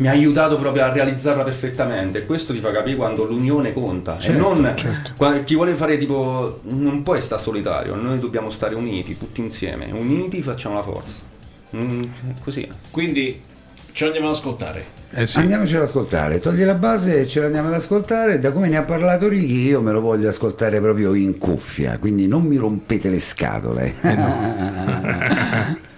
[0.00, 2.24] mi ha aiutato proprio a realizzarla perfettamente.
[2.24, 4.18] Questo ti fa capire quando l'unione conta.
[4.18, 5.12] Certo, e non certo.
[5.44, 6.60] chi vuole fare tipo.
[6.64, 9.90] non puoi stare solitario, noi dobbiamo stare uniti, tutti insieme.
[9.92, 11.18] Uniti facciamo la forza.
[11.76, 12.04] Mm,
[12.42, 12.66] così.
[12.90, 13.42] Quindi
[13.92, 14.98] ce lo andiamo ad ascoltare.
[15.12, 15.38] Eh sì.
[15.38, 18.38] Andiamoci ad ascoltare, togli la base e ce l'andiamo ad ascoltare.
[18.38, 22.26] Da come ne ha parlato Ricky, io me lo voglio ascoltare proprio in cuffia, quindi
[22.26, 23.94] non mi rompete le scatole.
[24.02, 25.78] il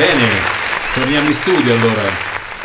[0.00, 0.28] Bene,
[0.94, 2.00] torniamo in studio allora.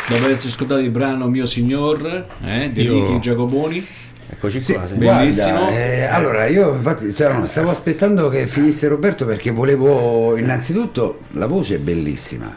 [0.08, 3.86] Dopo averci ascoltato il brano Mio Signor eh, di Io- Ricky Giacoboni.
[4.30, 4.86] Eccoci Sì, qua.
[4.86, 4.94] sì.
[4.94, 5.58] Bellissimo.
[5.58, 11.18] guarda, eh, allora io infatti cioè, no, stavo aspettando che finisse Roberto perché volevo innanzitutto
[11.32, 12.56] la voce è bellissima.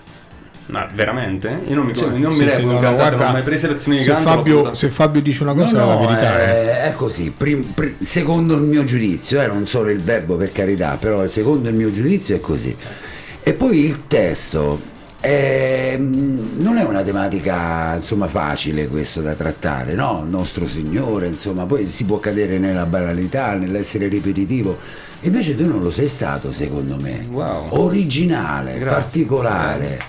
[0.68, 1.60] Ma veramente?
[1.68, 3.98] Io non mi, Sì, non mi sì, reputo sì, no, no, guarda, mai preso lezioni
[3.98, 4.30] di se canto.
[4.30, 6.40] Fabio, se Fabio dice una No, cosa è no, la verità.
[6.40, 6.46] eh.
[6.54, 10.54] è, è così, prim- pri- secondo il mio giudizio, eh, non solo il verbo per
[10.54, 12.74] carità, però secondo il mio giudizio è così.
[13.50, 14.80] E poi il testo
[15.20, 20.24] è- non è una tematica insomma facile questo da trattare, no?
[20.30, 24.78] Nostro Signore, insomma, poi si può cadere nella banalità, nell'essere ripetitivo.
[25.22, 27.26] Invece tu non lo sei stato, secondo me.
[27.32, 27.70] Wow.
[27.70, 28.86] Originale, Grazie.
[29.02, 30.00] particolare.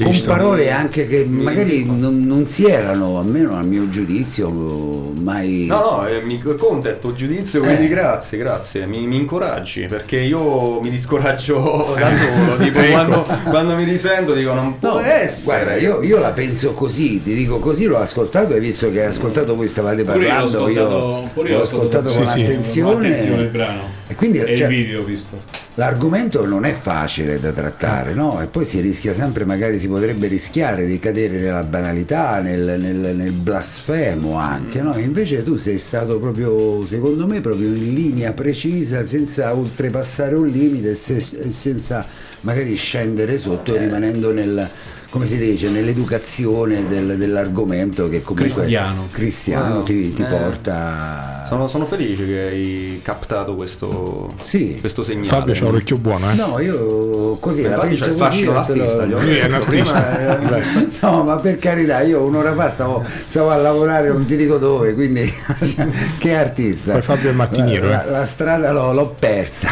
[0.00, 5.66] Con parole anche che magari non, non si erano, almeno a mio giudizio, mai.
[5.66, 10.18] No, no, eh, mi conta il tuo giudizio, quindi grazie, grazie, mi, mi incoraggi perché
[10.20, 12.90] io mi discoraggio da solo, tipo Ecco.
[12.92, 15.42] quando, quando mi risento dico non può No, essere.
[15.44, 19.06] guarda, io, io la penso così, ti dico così, l'ho ascoltato, hai visto che hai
[19.08, 22.26] ascoltato, voi stavate Pure io l'ho parlando, ascoltato, pure io l'ho l'ho ascoltato Sì, con
[22.26, 22.40] sì.
[22.42, 22.94] attenzione.
[23.08, 23.97] attenzione il brano.
[24.10, 25.38] E quindi E cioè, il video visto.
[25.74, 28.40] l'argomento non è facile da trattare, no?
[28.40, 33.14] E poi si rischia sempre, magari si potrebbe rischiare di cadere nella banalità, nel, nel-
[33.14, 34.94] nel blasfemo anche, no?
[34.94, 40.48] E invece tu sei stato proprio, secondo me, proprio in linea precisa, senza oltrepassare un
[40.48, 42.04] limite se- senza
[42.40, 44.68] magari scendere sotto, rimanendo nel
[45.10, 49.08] come si dice, nell'educazione del- dell'argomento che comunque Cristiano.
[49.10, 49.84] cristiano Wow.
[49.84, 50.26] ti, ti Eh.
[50.26, 54.76] porta Sono, sono felice che hai captato questo, Sì.
[54.80, 55.26] questo segnale.
[55.28, 56.34] Fabio c'ha l'orecchio buono, eh.
[56.34, 58.44] No, io così la Infatti penso così.
[58.44, 60.40] lo- l'artista, ho Lui è un artista.
[60.40, 64.58] eh, No, ma per carità, io un'ora fa stavo, stavo a lavorare, non ti dico
[64.58, 65.32] dove, quindi
[66.18, 66.92] che artista.
[66.92, 68.10] Poi Fabio è mattiniero, La, eh.
[68.10, 69.68] la strada l'ho, l'ho persa.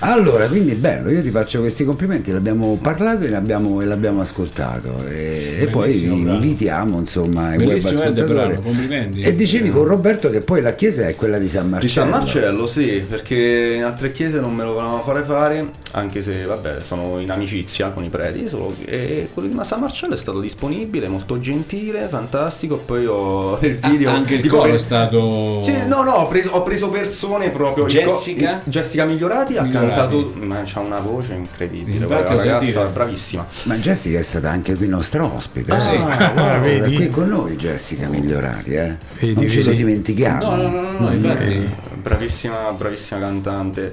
[0.00, 5.06] Allora, quindi bello, io ti faccio questi complimenti, l'abbiamo parlato e l'abbiamo, e l'abbiamo ascoltato
[5.08, 8.32] e, e poi vi invitiamo insomma i web Bellissimo ascoltatori.
[8.34, 9.20] brano, complimenti.
[9.22, 11.90] E dicevi con Roberto che poi la chiesa è quella di San Di Marcello.
[11.90, 16.44] San Marcello, sì, perché in altre chiese non me lo volevano fare fare, anche se
[16.44, 20.18] vabbè, sono in amicizia con i preti, solo che e quello di San Marcello è
[20.18, 24.78] stato disponibile, molto gentile, fantastico, poi ho il video Ah, anche il coro per- è
[24.78, 27.86] stato Sì, no, no, ho preso, ho preso persone proprio.
[27.86, 28.60] il co- Jessica?
[28.64, 29.92] Jessica Migliorati Migliorati.
[29.94, 31.96] Cantato, ma c'ha una voce incredibile.
[31.98, 32.90] Infatti quella ho ragazza sentito.
[32.92, 33.46] bravissima.
[33.64, 35.72] Ma Jessica è stata anche qui nostra ospite.
[35.72, 35.80] Ah, eh.
[35.80, 35.88] sì.
[35.90, 36.94] Ah, guarda, È stata vedi?
[36.96, 38.96] qui con noi Jessica Migliorati, eh.
[39.18, 39.76] Vedi, non ce lo vedi.
[39.76, 40.50] dimentichiamo.
[40.50, 41.68] No, no, no, no, no, infatti.
[42.00, 43.92] Bravissima, bravissima cantante.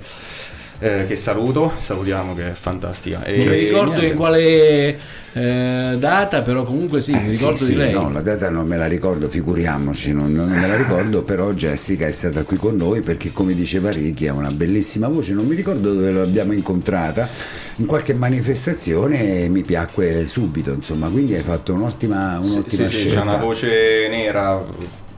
[0.81, 3.23] Eh, che saluto, salutiamo che è fantastica.
[3.23, 4.07] E Non mi ricordo niente.
[4.07, 4.99] in quale
[5.33, 7.91] eh, data, però comunque sì, mi Eh, sì, ricordo sì, di lei.
[7.93, 12.07] no, la data non me la ricordo, figuriamoci, non, non me la ricordo, però Jessica
[12.07, 15.55] è stata qui con noi perché come diceva Ricky ha una bellissima voce, non mi
[15.55, 17.29] ricordo dove l'abbiamo incontrata,
[17.77, 23.03] in qualche manifestazione e mi piacque subito, insomma, quindi hai fatto un'ottima, un'ottima Sì, sì,
[23.05, 23.21] c'ha scelta.
[23.21, 24.65] una voce nera,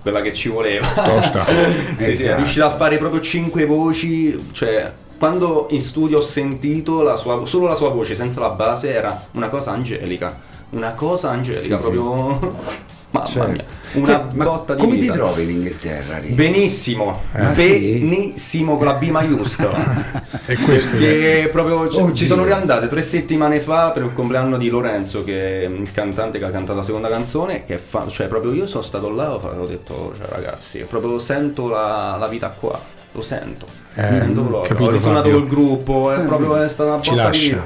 [0.02, 0.86] quella che ci voleva.
[0.88, 1.39] Tosta.
[1.41, 1.54] sì,
[1.97, 2.36] sì, è Esatto.
[2.38, 4.91] riuscita a fare proprio cinque voci, cioè
[5.24, 9.24] quando in studio ho sentito la sua, solo la sua voce senza la base era
[9.32, 10.38] una cosa angelica,
[10.72, 11.90] una cosa angelica, Sì, sì.
[11.92, 12.56] proprio
[13.12, 13.64] mamma Certo.
[13.94, 15.14] una ma botta di come vita.
[15.14, 16.34] ti trovi in Inghilterra, Ricky?
[16.34, 18.00] Benissimo, Ah, sì?
[18.00, 20.32] benissimo con la B maiuscola.
[20.46, 22.14] E questo Perché proprio ci- Oddio.
[22.14, 26.38] ci sono riandate tre settimane fa per il compleanno di Lorenzo, che è il cantante
[26.38, 27.64] che ha cantato la seconda canzone.
[27.64, 31.70] Che fa, cioè, proprio io sono stato là e ho detto, cioè, ragazzi, proprio sento
[31.70, 32.78] la, la vita qua.
[33.15, 34.62] Lo sento, Eh, sento proprio.
[34.69, 37.63] capito, ho risuonato col gruppo, è proprio è stata una Ci lascia.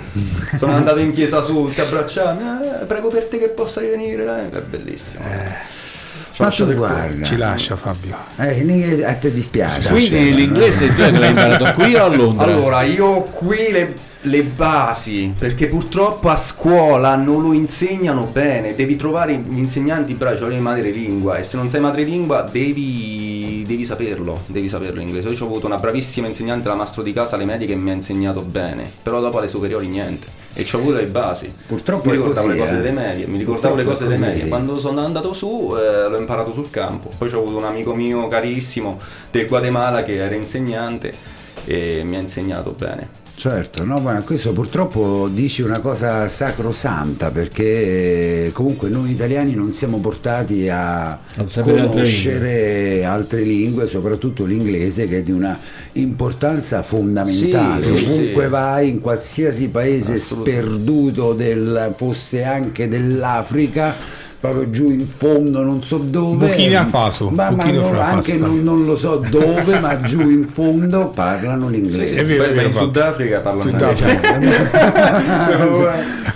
[0.57, 2.41] Sono andato in chiesa su, ti abbracciami,
[2.81, 5.23] eh, prego per te che possa rivenire, eh, è bellissimo.
[6.39, 8.15] Ho Ma tu guarda, ci lascia Fabio.
[8.37, 9.89] eh, a te dispiace.
[9.89, 12.45] Quindi l'inglese tu l'hai imparato qui o a Londra?
[12.45, 18.95] Allora, io qui le, le basi, perché purtroppo a scuola non lo insegnano bene, devi
[18.95, 24.41] trovare gli insegnanti bravi, cioè le madrelingua, e se non sei madrelingua devi, devi saperlo,
[24.47, 25.29] devi saperlo l'inglese.
[25.29, 27.93] Io ho avuto una bravissima insegnante, la mastro di casa alle medie, che mi ha
[27.93, 31.53] insegnato bene, però dopo alle superiori niente, e ci ho avuto le basi.
[31.67, 32.81] Purtroppo mi ricordavo così, le cose eh.
[32.81, 34.49] delle medie, mi ricordavo le Purtroppo cose è delle medie.
[34.49, 38.27] Quando sono andato su eh, l'ho imparato sul campo, poi ho avuto un amico mio
[38.27, 38.99] carissimo
[39.31, 43.25] del Guatemala che era insegnante e mi ha insegnato bene.
[43.37, 49.71] Certo, no, ma questo purtroppo dici una cosa sacrosanta perché eh, comunque noi italiani non
[49.71, 55.55] siamo portati a A sapere altre conoscere altre lingue, soprattutto l'inglese che è di una
[55.93, 57.83] importanza fondamentale.
[57.83, 58.49] Sì, sì, Ovunque sì.
[58.49, 63.93] vai, in qualsiasi paese sperduto del, fosse anche dell'Africa,
[64.39, 66.47] proprio giù in fondo, non so dove.
[66.47, 68.45] Burkina Faso, ma, ma non- anche Faso.
[68.45, 72.15] non, non lo so dove, ma giù in fondo parlano l'inglese.
[72.17, 74.37] È vero, Poi è vai in vero, Sudafrica parlano Sudafrica.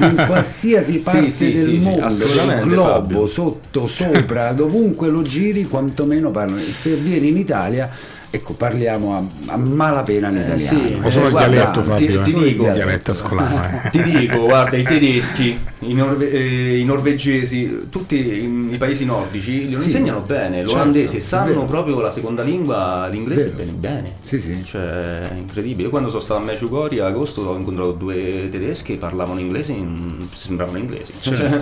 [0.08, 3.28] in qualsiasi parte sì, del sì, mondo, del assolutamente, globo, Fabio.
[3.28, 6.60] sotto, sopra, dovunque lo giri, quantomeno parlano.
[6.60, 7.90] Se vieni in Italia,
[8.34, 10.58] ecco, parliamo a, a malapena l'italiano.
[10.58, 12.22] sì, O solo il dialetto, ti- Fabio.
[12.22, 12.34] ti eh.
[12.48, 13.62] dico- il dialetto ascolano.
[13.84, 13.90] eh.
[13.92, 19.68] Ti dico, guarda, i tedeschi, i, norve- eh, i norvegesi, tutti i, i paesi nordici
[19.68, 19.88] li Sì.
[19.90, 21.66] insegnano bene, Certo, l'olandese, è sanno vero.
[21.66, 23.56] proprio la seconda lingua, l'inglese Vero.
[23.58, 24.16] bene bene.
[24.22, 24.64] Sì, sì.
[24.64, 24.82] Cioè,
[25.30, 25.84] è incredibile.
[25.84, 29.74] Io quando sono stato a Medjugorje a agosto ho incontrato due tedesche che parlavano inglese,
[29.74, 31.12] in- sembravano inglesi.
[31.20, 31.62] Cioè,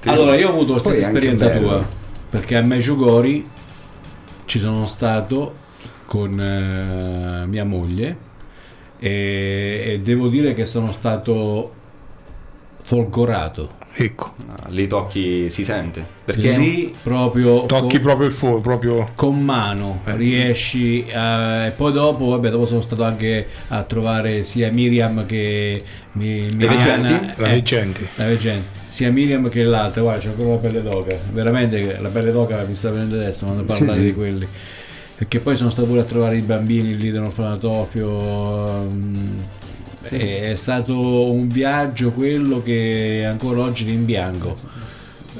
[0.00, 1.84] che- Allora, io ho avuto la stessa esperienza tua,
[2.30, 3.44] perché a Medjugorje
[4.46, 5.68] ci sono stato
[6.10, 8.16] con eh, mia moglie
[8.98, 11.72] e, e devo dire che sono stato
[12.82, 13.78] folgorato.
[13.94, 16.04] Ecco, Ah, lì tocchi, si sente.
[16.24, 21.92] Perché Lì proprio tocchi con, proprio il fuoco, proprio con mano riesci a, e poi
[21.92, 27.40] dopo, vabbè, dopo sono stato anche a trovare sia Miriam che Mi- Miriana, veggenti?
[27.40, 28.06] la eh, veggenti.
[28.16, 28.68] la veggente.
[28.88, 31.16] sia Miriam che l'altra, guarda, c'ho ancora la pelle d'oca.
[31.32, 34.04] Veramente la pelle d'oca mi sta venendo adesso quando parlare sì.
[34.06, 34.48] di quelli.
[35.20, 38.88] Perché poi sono stato pure a trovare i bambini lì dell'orfanatofio.
[38.90, 39.38] mm,
[40.04, 44.56] e È stato un viaggio quello che ancora oggi rimbianco.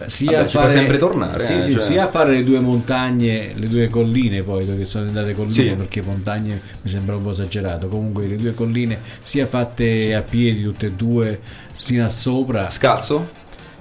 [0.05, 1.81] Sia Vabbè, a fare, sempre tornare, sì, eh, sì, cioè.
[1.81, 5.77] sia a fare le due montagne, le due colline poi dove sono andate colline Sì.
[5.77, 7.89] perché montagne mi sembra un po' esagerato.
[7.89, 11.41] Comunque le due colline sia fatte a piedi tutte e due,
[11.73, 12.69] sia sopra.
[12.71, 13.29] Scalzo?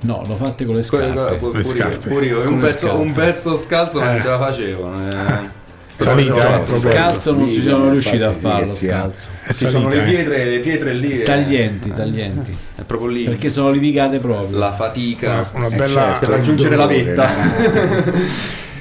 [0.02, 1.36] No, l'ho fatte con le scarpe.
[1.36, 2.08] pure Le scarpe.
[2.10, 2.44] pure io.
[2.44, 3.02] Con Un le pezzo, scarpe.
[3.02, 4.22] un pezzo scalzo non Eh.
[4.22, 4.94] ce la facevo.
[4.96, 5.58] eh.
[6.00, 6.68] Salita, eh.
[6.68, 8.72] Scalzo non si Sì, sono riusciti a farlo.
[8.74, 9.28] Scalzo.
[9.44, 10.10] È Ci sono le eh.
[10.10, 11.20] pietre, le pietre lì.
[11.20, 12.56] eh, Taglienti, taglienti.
[12.76, 13.24] È proprio lì.
[13.24, 14.58] Perché sono litigate proprio.
[14.58, 15.50] la fatica.
[15.54, 17.30] Una, una Eh, bella certo, per raggiungere la vetta.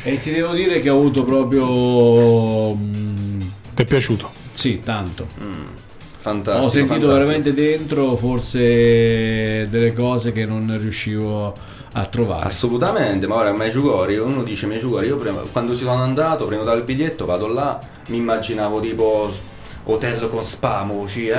[0.04, 2.74] E ti devo dire che ho avuto proprio.
[2.74, 3.40] mm,
[3.74, 4.30] ti è piaciuto.
[4.52, 5.26] sì, tanto.
[6.20, 6.66] Fantastico.
[6.66, 7.12] ho sentito fantastico.
[7.26, 11.52] veramente dentro forse delle cose che non riuscivo a
[12.06, 12.46] trovare.
[12.46, 16.84] Assolutamente, ma ora Medjugorje, uno dice Medjugorje, io prima, quando ci sono andato, prenotato il
[16.84, 19.30] biglietto, vado là, mi immaginavo tipo
[19.90, 21.34] hotel con spa, moci, eh?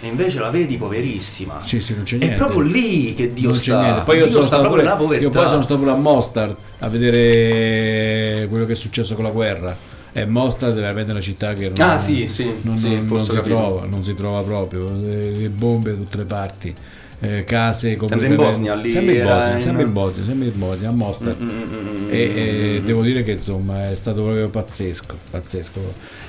[0.00, 1.60] e invece la vedi poverissima.
[1.62, 2.36] Sì, sì, non c'è È niente.
[2.36, 3.80] proprio lì che Dio non sta.
[3.80, 4.00] niente.
[4.02, 5.24] Poi io Dio sono sta stato pure, nella povertà.
[5.24, 9.30] io poi sono stato pure a Mostar a vedere quello che è successo con la
[9.30, 9.76] guerra.
[10.16, 13.24] E Mostar è veramente una città che non, Ah, sì, sì, non, sì, non- non
[13.24, 14.86] si trova, non si trova proprio.
[14.86, 16.74] Eh, Le bombe da tutte le parti.
[17.38, 20.58] Eh, case Sempre in Bosnia, lì sempre in Bosnia, in- sempre in Bosnia, sempre in
[20.58, 21.36] Bosnia, a Mostar.
[21.40, 25.80] Mm, mm, mm, E, e mm, devo dire che insomma è stato proprio pazzesco, pazzesco.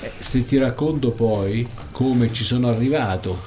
[0.01, 3.37] Eh, Se ti racconto poi come ci sono arrivato,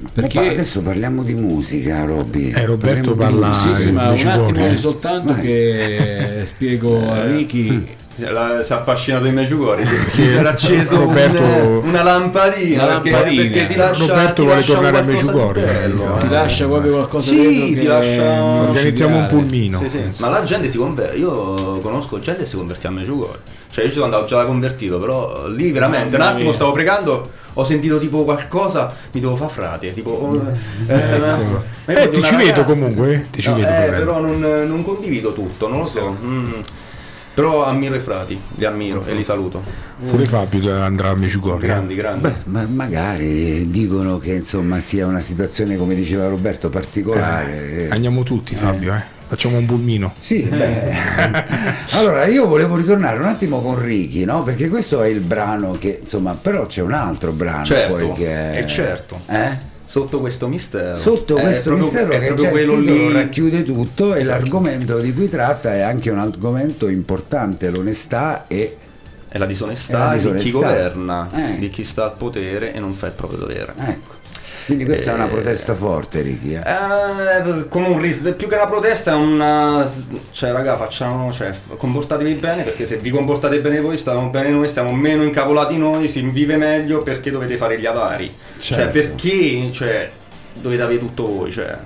[0.00, 2.50] Ma perché adesso parliamo di musica, Robby.
[2.52, 4.76] Eh, Roberto Parliamo parla- sì, sì, ma un attimo eh.
[4.76, 5.40] soltanto Vai.
[5.42, 7.84] che spiego a Ricky
[8.20, 13.10] La- si è affascinato in Medjugorje si era acceso Roberto- un- una lampadina, Una perché,
[13.10, 13.42] lampadina.
[13.42, 15.64] perché ti lascia, Roberto ti vuole tornare a Medjugorje.
[15.64, 16.28] bello, ti eh.
[16.28, 19.78] lascia proprio qualcosa Sì, ti che lascia- è Organizziamo un pulmino.
[19.80, 20.22] Sì, sì.
[20.22, 21.16] Ma la gente si converte.
[21.16, 23.56] Io conosco gente che si convertì a Medjugorje.
[23.70, 27.30] Cioè, io ci sono andato già da convertito, però lì veramente un attimo stavo pregando.
[27.54, 29.92] Ho sentito tipo qualcosa, mi devo far frate.
[29.92, 30.42] Tipo, oh,
[30.86, 33.68] eh, ma- ma io Eh, vedo ti ci vedo comunque, eh, ti ci No, vedo,
[33.68, 36.08] eh, però non, non condivido tutto, non lo so.
[36.22, 36.52] Mm.
[37.38, 39.62] Però ammiro i frati, li ammiro e li saluto.
[40.04, 41.68] Pure Fabio andrà a Medjugorje.
[41.68, 42.22] Grandi, grandi.
[42.22, 47.86] Beh, ma magari dicono che insomma sia una situazione, come diceva Roberto, particolare.
[47.86, 47.88] eh.
[47.90, 49.02] Andiamo tutti, Fabio, eh.
[49.28, 50.14] Facciamo un pulmino.
[50.16, 50.92] Sì, beh.
[51.94, 54.42] allora io volevo ritornare un attimo con Ricky, no?
[54.42, 58.26] Perché questo è il brano che, insomma, però c'è un altro brano Certo, poi che
[58.26, 58.58] è...
[58.58, 59.20] e certo.
[59.28, 59.76] Eh?
[59.88, 60.94] Sotto questo mistero.
[60.98, 63.12] Sotto È questo proprio- mistero è che già il quello titolo lì.
[63.14, 64.38] racchiude tutto e Esatto.
[64.40, 68.76] l'argomento di cui tratta è anche un argomento importante, l'onestà e
[69.30, 70.58] È la È disonestà, la di chi disonestà.
[70.58, 71.58] governa, Eh.
[71.58, 73.72] di chi sta al potere e non fa il proprio dovere.
[73.78, 74.12] ecco.
[74.68, 76.54] Quindi questa è una Eh, protesta forte, Ricky.
[76.54, 76.58] eh.
[76.60, 79.90] Eh, come un risveglio, più che una protesta è una...
[80.30, 84.68] Cioè raga facciamo, cioè comportatevi bene perché se vi comportate bene voi stiamo bene noi,
[84.68, 88.30] stiamo meno incavolati noi, si vive meglio perché dovete fare gli avari.
[88.58, 88.92] Cioè Certo.
[88.92, 90.10] perché cioè,
[90.60, 91.76] dovete avere tutto voi, cioè...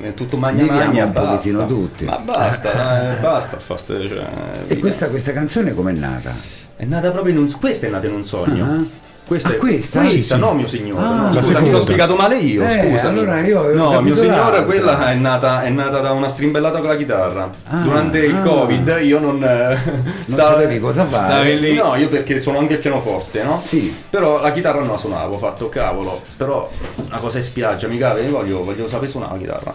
[0.00, 1.28] È tutto magna Viviamo magna, un basta.
[1.30, 2.04] pochettino tutti.
[2.04, 3.58] Ma basta, eh, basta.
[3.58, 4.26] fast- cioè,
[4.68, 6.32] E questa, questa canzone com'è nata?
[6.76, 7.50] È nata proprio in un...
[7.58, 8.64] Questa è nata in un sogno.
[8.64, 9.10] Ah.
[9.26, 10.00] Questa, Ah, è questa?
[10.00, 10.38] questa, Sì, sì.
[10.38, 11.02] no mio signore.
[11.04, 12.62] Ah, no, scusa, mi sono spiegato male io.
[12.66, 13.08] Eh, scusa.
[13.08, 14.62] allora io No, mio signore, l'altra.
[14.64, 17.50] quella è nata, è nata da una strimbellata con la chitarra.
[17.68, 18.40] Ah, Durante il ah.
[18.40, 19.42] Covid io non.
[19.42, 19.78] eh,
[20.26, 21.24] Non sapevi cosa fare.
[21.32, 21.74] stavi lì.
[21.74, 23.60] No, io perché suono anche il pianoforte, no?
[23.62, 23.94] Sì.
[24.10, 26.20] Però la chitarra non la suonavo, ho fatto cavolo.
[26.36, 26.68] Però
[27.06, 29.74] una cosa in spiaggia, mi cade, io voglio, voglio sapere suonare la chitarra.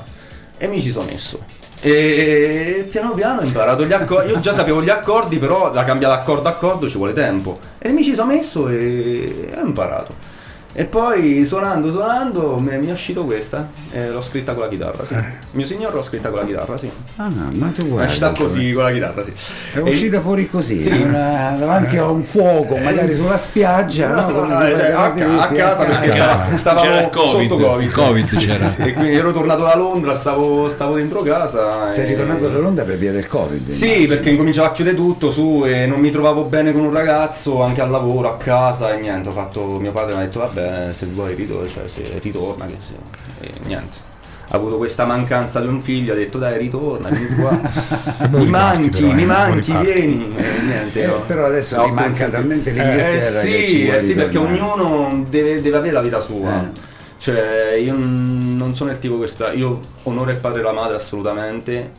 [0.59, 1.39] E mi ci sono messo.
[1.79, 4.31] E piano piano ho imparato gli accordi.
[4.31, 7.57] Io già sapevo gli accordi, però da cambiare accordo a accordo ci vuole tempo.
[7.77, 10.35] E mi ci sono messo e ho imparato.
[10.79, 13.67] E poi suonando, suonando, mi mi è uscito questa.
[13.91, 15.15] E l'ho scritta con la chitarra, sì.
[15.53, 16.87] Mio signore l'ho scritta con la chitarra, sì.
[17.15, 18.05] Ah, ma tu È guarda.
[18.07, 19.31] uscita così con la chitarra, sì.
[19.73, 20.91] È E- uscita fuori così, Sì.
[20.91, 24.29] una- davanti a un fuoco, magari sulla spiaggia, no?
[24.29, 25.05] No, no, no, cioè, a,
[25.41, 27.29] a casa perché stava- stavamo C'era il Covid.
[27.49, 27.85] sotto Covid.
[27.87, 28.75] Il Covid c'era.
[28.85, 31.91] e quindi ero tornato da Londra, stavo, stavo dentro casa.
[31.91, 33.67] Sei e- ritornato da Londra per via del Covid?
[33.69, 34.07] Sì, immagino.
[34.09, 37.81] perché incominciava a chiudere tutto su e non mi trovavo bene con un ragazzo, anche
[37.81, 41.05] al lavoro, a casa e niente, ho fatto, mio padre mi ha detto vabbè se
[41.07, 44.05] vuoi ritorna, cioè se ritorna che se- e niente.
[44.49, 47.59] Ha avuto questa mancanza di un figlio, ha detto dai ritorna, vieni qua.
[48.31, 50.33] mi manchi, però, eh, mi mo manchi, vieni.
[50.65, 55.25] Niente, Eh, però adesso ti manca talmente Eh, l'Inghilterra ci sì, eh sì, perché ognuno
[55.29, 56.61] deve, deve avere la vita sua.
[56.63, 56.69] Eh.
[57.17, 59.51] Cioè, io non sono il tipo che sta.
[59.51, 61.91] Io onoro il padre e la madre assolutamente,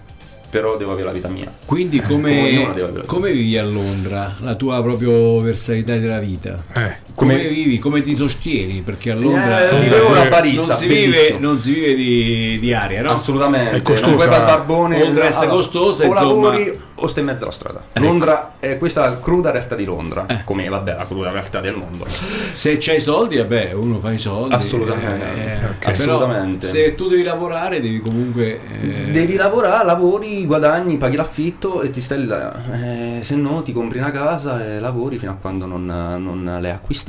[0.49, 1.53] però devo avere la vita mia.
[1.66, 4.37] Quindi Come come vivi a Londra?
[4.41, 6.57] La tua proprio versalità della vita?
[6.77, 7.79] Eh, Come, Come- vivi?
[7.81, 8.83] Come ti sostieni?
[8.83, 12.73] Perché a Londra Eh, vivevo da barista, non si vive, non si vive di, di
[12.73, 13.11] aria, no?
[13.11, 13.77] Assolutamente.
[13.79, 14.07] È costosa.
[14.07, 15.03] Non puoi fare barbone.
[15.03, 16.29] Oltre a essere costosa, o insomma.
[16.51, 17.85] lavori o stai in mezzo alla strada.
[17.95, 20.27] Londra, eh, questa è la cruda realtà di Londra.
[20.45, 22.05] Come, vabbè, la cruda realtà del mondo.
[22.53, 24.55] Se c'hai i soldi, vabbè, uno fa i soldi.
[24.55, 25.25] Assolutamente.
[25.27, 25.79] eh, Ok.
[25.79, 26.66] però Assolutamente.
[26.66, 28.61] se tu devi lavorare, devi comunque.
[28.81, 32.53] eh, Devi lavorare, lavori, guadagni, paghi l'affitto e ti stai là.
[33.19, 36.71] Eh, se no ti compri una casa e lavori fino a quando non, non l'hai
[36.71, 37.07] acquistata.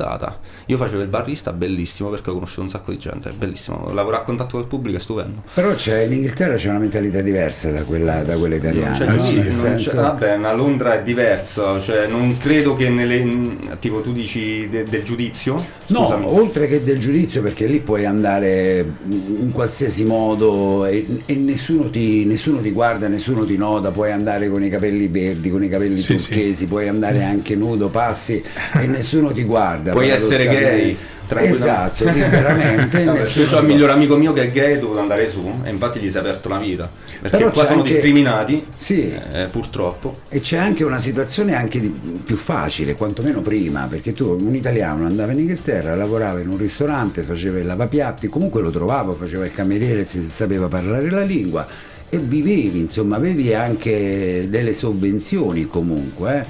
[0.67, 3.91] Io facevo il barista, bellissimo perché ho conosciuto un sacco di gente, è bellissimo.
[3.93, 5.43] Lavorare a contatto col pubblico è stupendo.
[5.53, 8.95] Però c'è, in Inghilterra c'è una mentalità diversa da quella, da quella italiana.
[8.95, 9.17] Cioè, no?
[9.17, 13.77] sì, non senso- c'è- vabbè, ma Londra è diversa, cioè non credo che nelle.
[13.79, 15.53] tipo tu dici de- del giudizio.
[15.87, 16.25] No, Scusami.
[16.27, 22.25] oltre che del giudizio, perché lì puoi andare in qualsiasi modo e, e nessuno, ti,
[22.25, 25.99] nessuno ti guarda, nessuno ti nota, puoi andare con i capelli verdi, con i capelli
[25.99, 28.41] Sì, turchesi, puoi andare anche nudo, passi
[28.73, 29.88] e nessuno ti guarda.
[29.91, 30.97] Puoi essere gay.
[31.31, 33.03] Esatto, liberamente.
[33.05, 35.99] Nessuno io ho il miglior amico mio che è gay, dovuto andare su e infatti
[35.99, 36.89] gli si è aperto la vita.
[37.21, 39.11] Perché Però qua sono anche- discriminati, Sì.
[39.33, 40.21] eh, purtroppo.
[40.29, 41.89] E c'è anche una situazione anche di-
[42.25, 47.21] più facile, quantomeno prima, perché tu, un italiano, andava in Inghilterra, lavorava in un ristorante,
[47.21, 51.67] faceva il lavapiatti, comunque lo trovava, faceva il cameriere, si sapeva parlare la lingua
[52.09, 56.45] e vivevi, insomma, avevi anche delle sovvenzioni comunque, eh,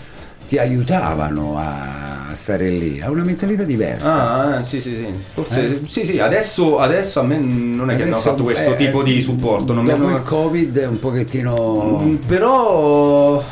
[0.49, 4.31] ti aiutavano a stare lì, ha una mentalità diversa.
[4.55, 5.07] Ah, eh, sì, sì, sì.
[5.31, 8.75] Forse sì, sì, adesso, adesso a me non è che hanno Adesso, fatto questo eh,
[8.75, 9.73] tipo di supporto.
[9.73, 11.99] Non mi dopo hanno- il Covid è un pochettino...
[12.01, 13.43] Mm, Però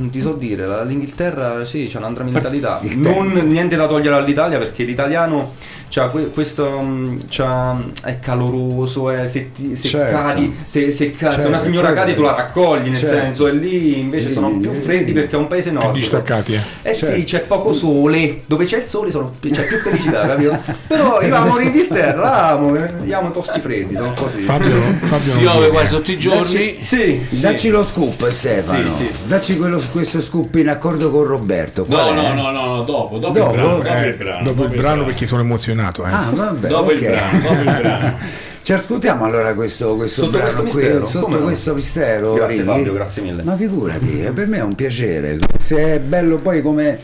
[0.00, 2.80] non ti so dire, la- l'Inghilterra sì, c'è un'altra mentalità.
[2.96, 5.52] Non niente da togliere all'Italia perché l'italiano
[5.90, 10.16] c'ha que- questo c'ha- è caloroso, è, se, ti- se Certo.
[10.16, 13.24] cadi, se, se ca- se Certo, una signora quello- cade tu la raccogli, nel Certo.
[13.24, 15.98] senso, e lì invece Lì- sono più freddi perché è un paese più nordico.
[15.98, 16.60] distaccati, eh.
[16.82, 17.24] Eh sì, Certo.
[17.24, 20.56] c'è poco sole, dove c'è il sole sono- c'è più felicità, capito?
[20.86, 24.40] Però io amo l'Inghilterra, amo, amo i posti freddi, sono così.
[24.42, 26.46] Fabio, Fabio Piove quasi tutti i giorni.
[26.46, 27.26] Sì, sì.
[27.30, 29.10] Dacci lo scoop Stefano, Sì, sì.
[29.26, 31.84] dacci quello- questo scoop in accordo con Roberto.
[31.88, 32.34] No, Qual no, è?
[32.34, 33.50] no, no, no, dopo, dopo, Dopo?
[33.50, 33.76] il brano.
[33.78, 34.42] Dopo Eh, il brano.
[34.44, 36.04] dopo il brano perché sono emozionato.
[36.06, 36.10] Eh.
[36.10, 37.10] Ah, vabbè, Dopo il ok.
[37.10, 38.18] brano, dopo il brano.
[38.62, 41.06] Ci ascoltiamo allora questo, questo Sotto brano questo qui, mistero?
[41.08, 41.38] sotto no?
[41.44, 42.32] questo mistero.
[42.34, 42.62] Grazie?
[42.62, 43.42] Fabio, grazie mille.
[43.42, 45.38] Ma figurati, eh, per me è un piacere.
[45.58, 46.98] Se è bello poi come,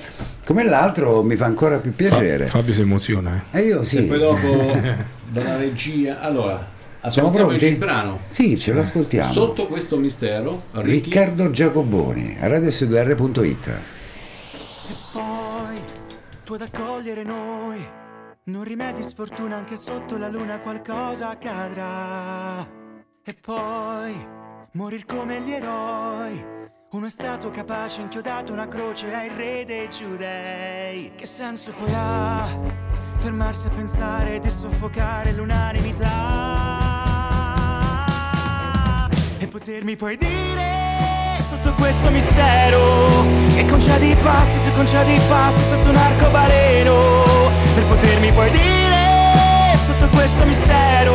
[0.44, 2.46] come l'altro mi fa ancora più piacere.
[2.46, 3.42] Fabio si emoziona.
[3.52, 3.58] Eh.
[3.60, 4.02] E io E sì.
[4.02, 4.78] poi dopo
[5.30, 6.20] dalla regia.
[6.20, 6.62] Allora,
[7.10, 7.66] Siamo ascoltiamoci pronti?
[7.66, 8.20] il brano.
[8.26, 9.32] Sì, ce l'ascoltiamo.
[9.32, 13.72] Sotto questo mistero, Ricky, Riccardo Giacoboni, a radios2r.it.
[15.12, 15.80] poi
[16.44, 17.84] tu ad accogliere noi.
[18.44, 22.66] Non rimedi sfortuna anche sotto la luna qualcosa accadrà.
[23.24, 24.14] E poi
[24.72, 26.54] morir come gli eroi.
[26.92, 31.10] Uno è stato capace, inchiodato una croce ai re dei giudei.
[31.16, 32.46] Che senso poi ha
[33.16, 36.55] fermarsi a pensare di soffocare l'unanimità?
[39.58, 43.24] Potermi poi dire sotto questo mistero.
[43.54, 46.94] Che concedi i passi, tu concedi i passi sotto un arcobaleno.
[47.74, 51.14] Per potermi poi dire sotto questo mistero.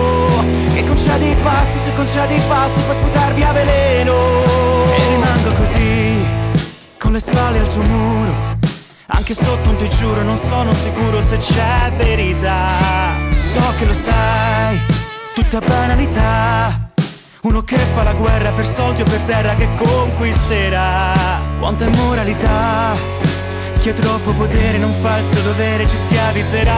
[0.73, 4.13] Che concedi i passi, tu concedi i passi per sputar via veleno.
[4.95, 6.25] E rimango così
[6.97, 8.57] con le spalle al tuo muro.
[9.05, 12.79] Anche sotto un ti giuro non sono sicuro se c'è verità.
[13.29, 14.79] So che lo sai,
[15.35, 16.90] tutta banalità
[17.43, 21.11] Uno che fa la guerra per soldi o per terra che conquisterà.
[21.57, 22.95] Quanta immoralità.
[23.79, 26.75] Chi ha troppo potere non fa il suo dovere ci schiavizzerà.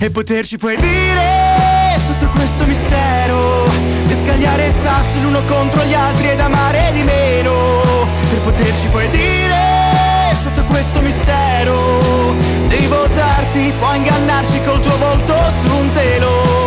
[0.00, 3.64] E poterci puoi dire sotto questo mistero
[4.04, 8.06] di scagliare sassi l'uno contro gli altri ed amare di meno.
[8.28, 12.34] Per poterci poi dire sotto questo mistero
[12.68, 16.59] di votarti puoi ingannarci col tuo volto su un telo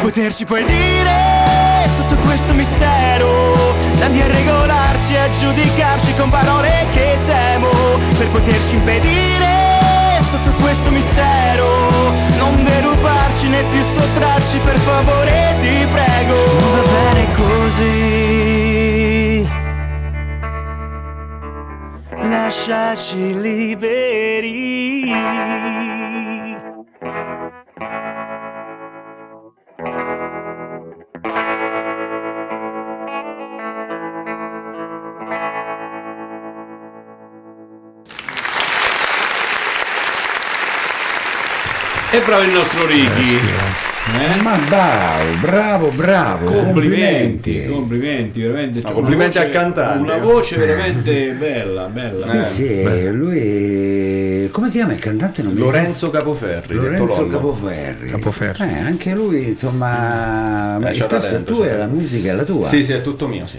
[0.00, 3.28] poterci poi dire sotto questo mistero.
[3.98, 7.68] Tandi a regolarci a giudicarci con parole che temo.
[8.16, 11.88] Per poterci impedire sotto questo mistero.
[12.38, 16.34] Non derubarci né più sottrarci per favore ti prego.
[16.72, 18.68] Va bene così.
[22.22, 25.10] Lasciaci liberi
[42.12, 43.38] E bravo il nostro Ricky.
[44.18, 44.42] Eh?
[44.42, 46.50] Ma bravo, bravo, bravo.
[46.50, 48.80] Complimenti, complimenti, veramente.
[48.80, 50.10] c'ha complimenti una al voce- cantante.
[50.10, 52.26] Una voce veramente bella, bella.
[52.26, 52.42] Sì, Eh.
[52.42, 54.48] sì, lui...
[54.50, 55.42] Come si chiama il cantante?
[55.42, 55.78] Non mi ricordo.
[55.78, 57.28] Lorenzo Capoferri Lorenzo.
[57.28, 58.06] Capoferri.
[58.08, 58.64] Capoferri.
[58.68, 60.78] Eh, anche lui, insomma...
[60.80, 62.64] Ma Eh, il testo è tuo e la musica è la tua.
[62.66, 63.58] Sì, sì, è tutto mio, sì.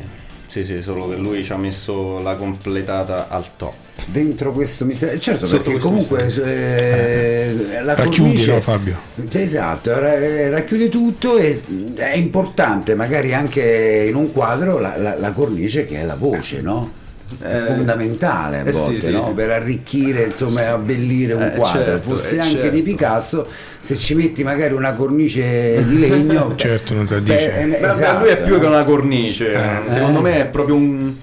[0.51, 3.71] Sì, sì, solo che lui ci ha messo la completata al top.
[4.07, 5.17] Dentro questo mistero.
[5.17, 8.51] Certo, Sotto perché comunque eh, la Racchiudi, cornice...
[8.55, 8.97] no, Fabio?
[9.31, 11.61] Esatto, eh, racchiude tutto e
[11.95, 16.59] è importante magari anche in un quadro la, la- la cornice che è la voce,
[16.59, 16.91] no?
[17.39, 19.11] È Eh, fondamentale a eh sì, volte, sì.
[19.11, 19.33] no?
[19.33, 21.83] per arricchire, insomma, e abbellire un Eh, quadro.
[21.83, 22.69] certo, Fosse eh, anche certo.
[22.69, 23.47] di Picasso,
[23.79, 27.59] se ci metti magari una cornice di legno, Certo, non si beh, addice.
[27.59, 28.59] eh, Beh, esatto, lui è più no?
[28.59, 29.53] che una cornice.
[29.53, 29.91] Eh.
[29.91, 31.13] Secondo me è proprio un.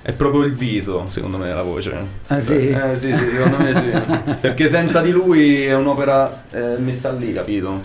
[0.00, 1.92] È proprio il viso, secondo me, la voce.
[2.28, 2.68] Ah, sì?
[2.70, 4.32] Eh, sì, sì, secondo me sì.
[4.40, 7.82] Perché senza di lui è un'opera eh, messa lì, capito?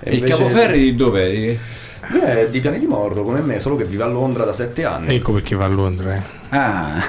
[0.00, 1.56] E il invece- Capoferri di dov'è?
[2.08, 4.84] Lui è di Piani di Morro, come me, solo che vive a Londra da sette
[4.84, 5.14] anni.
[5.14, 6.22] Ecco perché va a Londra, eh.
[6.54, 7.00] Ah,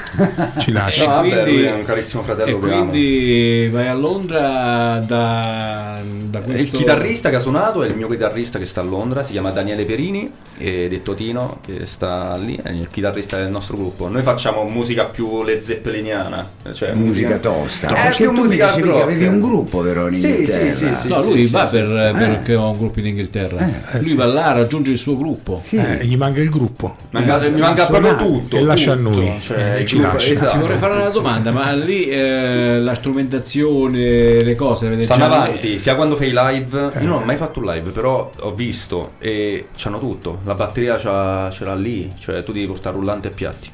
[0.58, 1.06] Ci lascia.
[1.06, 6.38] No, vabbè, quindi- lui è un carissimo fratello E quindi vai a Londra da, da
[6.40, 6.78] Il questo...
[6.78, 9.84] chitarrista che ha suonato è il mio chitarrista che sta a Londra, si chiama Daniele
[9.84, 14.08] Perini, e detto Tino, che sta lì, è il chitarrista del nostro gruppo.
[14.08, 17.88] Noi facciamo musica più le zeppeliniana, cioè musica tosta.
[17.90, 20.72] Eh, Perché più tu mi musica dicevi che avevi un gruppo però in Sì, Inghilterra.
[20.72, 21.08] sì, sì, sì.
[21.10, 23.68] No, lui va sì, per, perché ho un gruppo in Inghilterra.
[23.92, 25.60] Eh, lui sì, va là, raggiunge il suo gruppo.
[25.62, 25.76] Sì.
[25.76, 26.96] Eh, gli manca il gruppo.
[27.10, 28.56] Manca- Eh, mi manca ma proprio tutto.
[28.56, 29.32] E lascia a noi.
[29.40, 30.18] Cioè, Eh, il ci lascia.
[30.28, 30.58] Ti esatto.
[30.60, 35.80] vorrei fare una domanda, ma lì eh, la strumentazione, le cose, le Stanno già- avanti,
[35.80, 36.92] sia quando fai i live.
[37.00, 40.40] Io non ho mai fatto un live, però ho visto e c'hanno tutto.
[40.46, 43.70] La batteria c'ha- ce l'ha lì, cioè tu devi portare rullante e piatti.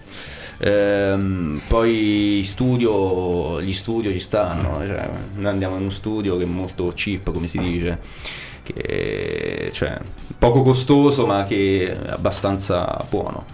[0.61, 4.79] Ehm, poi studio, gli studio ci stanno.
[4.85, 7.99] Cioè, noi andiamo in uno studio che è molto cheap, come si dice.
[8.63, 9.97] Che, cioè,
[10.37, 13.45] poco costoso, ma che è abbastanza buono.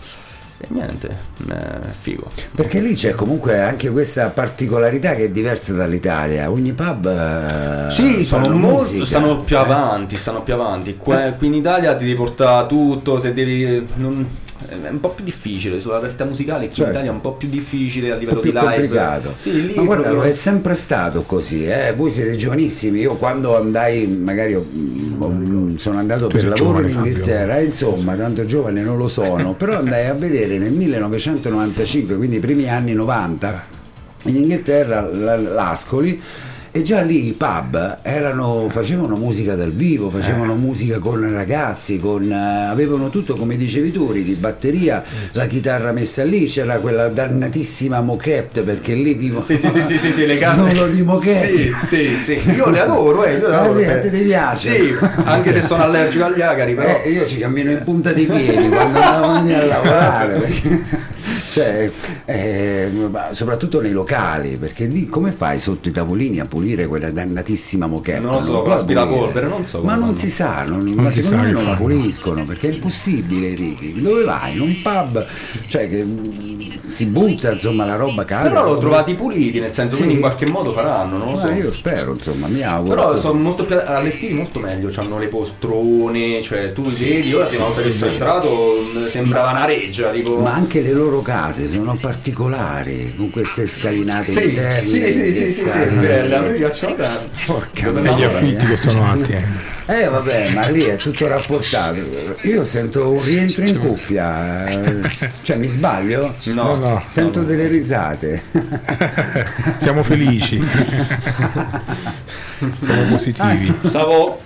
[0.57, 1.09] E niente,
[1.49, 2.29] è figo.
[2.55, 6.49] Perché lì c'è comunque anche questa particolarità che è diversa dall'Italia.
[6.49, 9.59] Ogni pub eh, Sì, sono molto, stanno più Eh.
[9.59, 10.95] avanti, stanno più avanti.
[10.97, 13.85] Qua- Qui in Italia ti devi portare tutto, se devi...
[13.95, 14.25] non-
[14.67, 16.83] è un po' più difficile, sulla realtà musicale qui Certo.
[16.83, 18.69] in Italia è un po' più difficile a un livello po' più di live.
[18.71, 19.33] complicato.
[19.37, 21.65] Sì, lì Ma guarda, proprio- è sempre stato così.
[21.67, 21.93] eh.
[21.95, 22.99] Voi siete giovanissimi.
[23.01, 24.65] Io quando andai, magari ho-
[25.17, 26.97] ho- sono andato per sei lavoro giovane, in.
[26.97, 32.37] Inghilterra, eh, insomma, tanto giovane non lo sono, però andai a vedere nel 1995, quindi
[32.37, 33.63] i primi anni 90,
[34.25, 36.19] in Inghilterra la- l'Ascoli.
[36.75, 42.29] E già lì i pub erano, facevano musica dal vivo, facevano musica con ragazzi, con,
[42.29, 45.01] eh, avevano tutto come dicevi tu, Ricky, batteria,
[45.31, 49.97] la chitarra messa lì, c'era quella dannatissima moquette perché lì vivo Sì, sì, sì, sì,
[49.97, 50.75] sì, sì, le canne.
[50.75, 51.55] solo di moquette.
[51.55, 51.73] Sì,
[52.17, 52.49] sì, sì.
[52.51, 53.79] Io le adoro, eh, io le Ah, adoro.
[53.79, 53.99] sì, eh.
[54.01, 54.75] te piace?
[54.75, 56.99] Sì, anche se sono allergico agli agari, però...
[57.05, 60.83] Eh, io ci cammino in punta di piedi quando andavo a lavorare, perché-
[61.55, 61.89] cioè,
[62.25, 67.11] eh, ma soprattutto nei locali, perché lì come fai sotto i tavolini a pulire quella
[67.11, 68.19] dannatissima moquette?
[68.19, 70.17] Non lo so, l'aspirapolvere, non so Ma non fanno.
[70.17, 71.85] si sa, non- ma si secondo sa me non la fanno.
[71.87, 74.01] puliscono, perché è impossibile, Ricky.
[74.01, 74.53] Dove vai?
[74.55, 75.25] In un pub,
[75.69, 76.05] cioè che
[76.85, 78.49] si butta insomma la roba cade.
[78.49, 80.01] Però l'ho trovati puliti, nel senso Sì.
[80.01, 81.47] quindi in qualche modo faranno, non lo so.
[81.47, 82.95] Ma io spero, insomma, mi auguro.
[82.95, 83.21] Però così.
[83.21, 87.65] sono molto più allestiti molto meglio, hanno le poltrone, cioè tu vedi, ora la prima
[87.67, 91.95] volta che sono entrato mh, sembrava una reggia, tipo Ma anche le loro case sono
[91.97, 94.81] particolari, con queste scalinate Sì, interne.
[94.81, 97.29] sì, sì, sì, sì, sì, sali- belle, a me piacciono tanto.
[97.45, 99.31] Porca E gli affitti che sono alti.
[99.33, 99.73] eh.
[99.87, 101.99] Eh vabbè, ma lì è tutto rapportato.
[102.41, 105.11] Io sento un rientro in cuffia, eh,
[105.43, 106.35] cioè mi sbaglio?
[106.45, 107.03] No, no.
[107.05, 108.41] Sento delle risate.
[109.77, 110.59] Siamo felici.
[112.79, 113.73] Siamo positivi.
[113.83, 114.41] Stavo.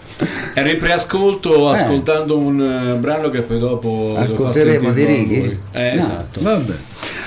[0.53, 5.59] Ero in preascolto ascoltando un eh, brano che poi dopo Ascolteremo di Righi?
[5.71, 6.39] Eh, No, esatto.
[6.41, 6.73] Vabbè.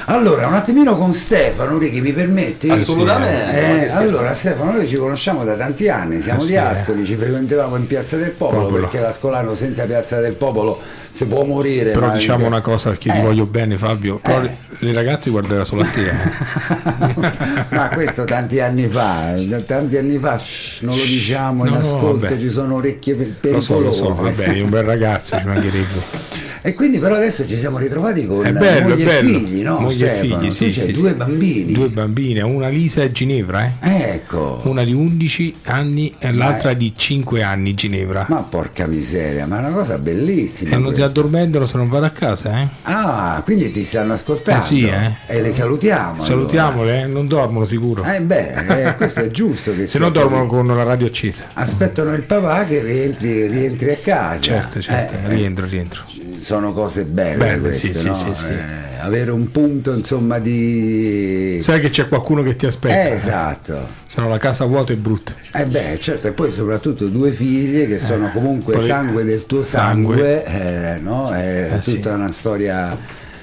[0.07, 2.68] Allora, un attimino con Stefano, Righi, mi permetti?
[2.68, 3.82] Assolutamente.
[3.82, 6.59] Eh, che allora Stefano, noi ci conosciamo da tanti anni, siamo Eh di sì, eh.
[6.59, 8.80] Ascoli, ci frequentavamo in Piazza del Popolo, Popolo.
[8.82, 10.80] perché l'Ascolano senza Piazza del Popolo
[11.11, 11.92] si può morire.
[11.92, 13.20] Però diciamo una cosa che ti Eh.
[13.20, 14.57] voglio bene Fabio, però Eh.
[14.78, 16.07] le, ragazze guarderanno solo a te.
[16.09, 17.30] eh.
[17.70, 19.34] Ma questo tanti anni fa,
[19.66, 22.38] tanti anni fa, shh, non lo diciamo, in No, no, ascolto vabbè.
[22.38, 24.14] ci sono orecchie per- Lo so, lo pericolose.
[24.16, 26.40] so, vabbè, è un bel ragazzo, ci mancherebbe.
[26.64, 29.30] E quindi però adesso ci siamo ritrovati con È bello, moglie è bello.
[29.30, 30.40] e figli, no Moglie e Stefano?
[30.40, 31.14] figli, tu sì, sì, due sì.
[31.14, 31.72] bambini.
[31.72, 33.90] Due bambine, una Lisa e Ginevra, eh?
[34.12, 34.61] Ecco.
[34.64, 38.26] una di 11 anni e l'altra di 5 anni Ginevra.
[38.28, 40.74] Ma porca miseria, ma è una cosa bellissima.
[40.74, 42.68] e non si addormentano se non vado a casa, eh?
[42.82, 44.61] Ah, quindi ti stanno ascoltando.
[44.61, 45.12] Eh sì, eh.
[45.26, 46.22] E le salutiamo.
[46.22, 47.07] Salutiamole, eh?
[47.07, 48.03] non dormono sicuro.
[48.03, 48.16] allora.
[48.16, 50.62] Eh beh, eh, questo è giusto che se no dormono così.
[50.66, 51.45] con la radio accesa.
[51.55, 54.43] Aspettano il papà che rientri, rientri a casa.
[54.43, 56.03] Certo, certo, Eh, rientro, rientro.
[56.38, 58.14] sono cose belle, Belle, queste, sì, sì, no?
[58.14, 58.45] sì, sì.
[58.47, 63.03] Eh, avere un punto insomma di Sai che c'è qualcuno che ti aspetta.
[63.03, 65.34] Eh, esatto Se no la casa vuota è brutta.
[65.53, 69.62] eh beh certo e poi soprattutto due figlie che sono comunque poi- sangue del tuo
[69.62, 71.30] sangue, eh, no?
[71.32, 71.94] è Eh, sì.
[71.94, 72.96] tutta una storia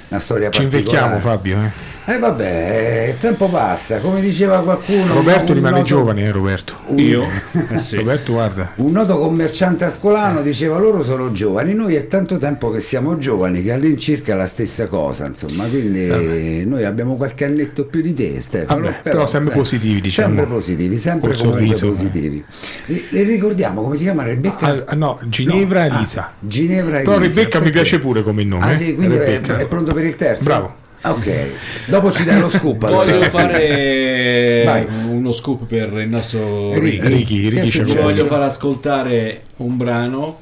[0.09, 1.88] una storia Ci invecchiamo Fabio, eh?
[2.11, 6.75] Eh vabbè il tempo passa come diceva qualcuno Roberto un rimane noto- giovane, eh Roberto.
[6.95, 7.23] Io?
[7.69, 7.97] Eh sì.
[7.97, 8.71] Roberto guarda.
[8.75, 13.61] Un noto commerciante ascolano diceva loro sono giovani, noi è tanto tempo che siamo giovani
[13.61, 18.41] che all'incirca è la stessa cosa, insomma, quindi noi abbiamo qualche annetto più di te
[18.41, 18.81] Stefano.
[18.81, 20.35] Vabbè, però sempre positivi, diciamo.
[20.35, 21.89] Sempre positivi, sempre sorriso, eh.
[21.89, 22.43] positivi.
[22.85, 24.65] Le, le ricordiamo come si chiama Rebecca?
[24.67, 26.31] Ah, ah, no, Ginevra e Ah, Lisa.
[26.39, 27.69] Ginevra e Però Rebecca mi perché?
[27.71, 28.63] piace pure come nome.
[28.65, 28.75] Ah eh?
[28.75, 29.57] sì, quindi è, Rebecca.
[29.57, 30.43] è pronto per il terzo?
[30.43, 30.75] Bravo.
[31.01, 31.51] Ok,
[31.87, 32.83] dopo ci dai lo scoop.
[32.83, 33.03] allora.
[33.03, 34.85] Voglio fare Vai.
[35.07, 37.07] uno scoop per il nostro Ricky.
[37.07, 37.49] Ricky.
[37.49, 40.39] Ricky, voglio far ascoltare un brano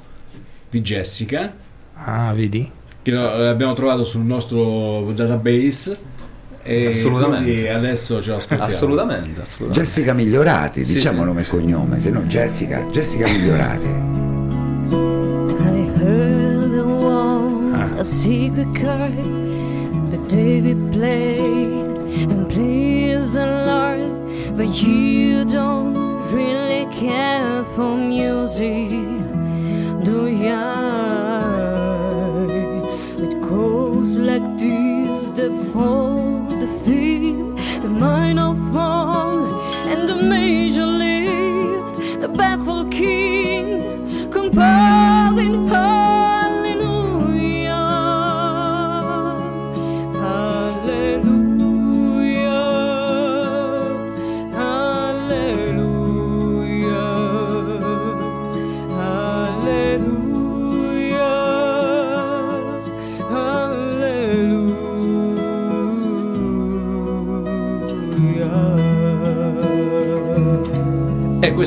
[0.69, 1.53] di Jessica
[1.95, 2.69] Ah, vedi?
[3.03, 5.97] che l'abbiamo trovato sul nostro database
[6.63, 7.69] e Assolutamente.
[7.69, 8.69] adesso ce lo ascoltiamo.
[8.71, 9.79] Assolutamente, assolutamente.
[9.79, 11.25] Jessica Migliorati, Sì, diciamo sì.
[11.25, 13.87] nome e cognome, se no Jessica, Jessica Migliorati.
[13.87, 18.99] I heard there was a secret that
[20.27, 21.97] David played
[22.31, 25.95] and pleased the Lord, but you don't
[26.33, 28.89] really care for music,
[30.03, 30.75] do ya?
[33.25, 39.45] It goes like this: the fourth, the fifth, the minor fall,
[39.87, 45.16] and the major lift, the baffled king composing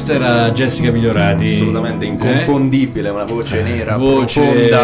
[0.01, 1.45] questa era Jessica Migliorati.
[1.45, 2.09] Assolutamente Eh?
[2.09, 4.79] inconfondibile, una voce nera, Voce profonda.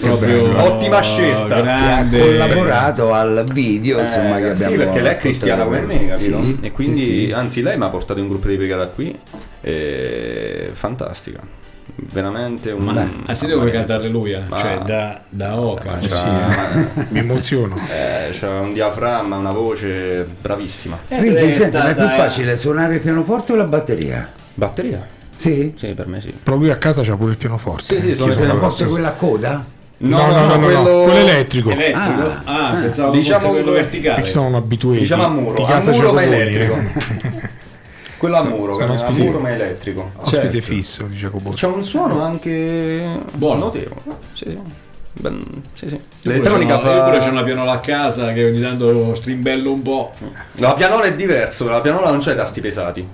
[0.00, 0.62] proprio bello.
[0.64, 1.62] Ottima scelta.
[1.62, 5.80] che ha collaborato al video Eh, insomma che abbiamo sì, perché lei è cristiana come
[5.80, 6.16] me, capito?
[6.16, 7.32] Sì, e quindi, sì, sì.
[7.32, 9.18] anzi, lei mi ha portato in gruppo di preghiera qui.
[9.62, 10.70] E...
[10.74, 11.40] Fantastica,
[12.12, 12.84] veramente un.
[12.84, 13.70] Ma ah, sì, mia.
[13.70, 15.98] cantare Alleluia, Ma- cioè da, da Oca.
[16.00, 16.18] Cioè, Sì,
[16.98, 17.04] eh.
[17.08, 17.76] mi emoziono.
[17.90, 20.98] eh, c'ha un diaframma, una voce bravissima.
[21.08, 24.28] Quindi è senti, ma è più facile suonare il pianoforte o la batteria?
[24.54, 25.06] Batteria?
[25.36, 25.72] Sì?
[25.76, 26.32] Sì, per me sì.
[26.42, 27.98] Però lui a casa c'ha pure il pianoforte.
[28.00, 29.64] Sì, sì, sono Il pianoforte quella a coda?
[30.02, 31.70] No, no, no, no, no, quello- quello elettrico.
[31.70, 32.34] Elettrico?
[32.44, 34.14] Ah, pensavo Diciamo fosse quello verticale.
[34.16, 34.98] Perché sono abituati.
[34.98, 36.74] Diciamo a muro, Di a muro ma elettrico.
[38.20, 40.10] Quello a muro, sono a muro ma elettrico.
[40.16, 40.60] Ospite Certo.
[40.60, 41.50] fisso di Giacomo.
[41.52, 43.60] C'è un suono anche Buono.
[43.60, 44.00] notevole.
[44.34, 44.58] Sì, sì.
[45.12, 45.94] Ben- sì, sì.
[45.94, 47.02] Io pure L'elettronica c'ho- Io fa...
[47.02, 50.12] pure c'ho una pianola a casa che ogni tanto strimbello un po'.
[50.56, 53.06] La pianola è diverso, la pianola non c'ha i tasti pesati.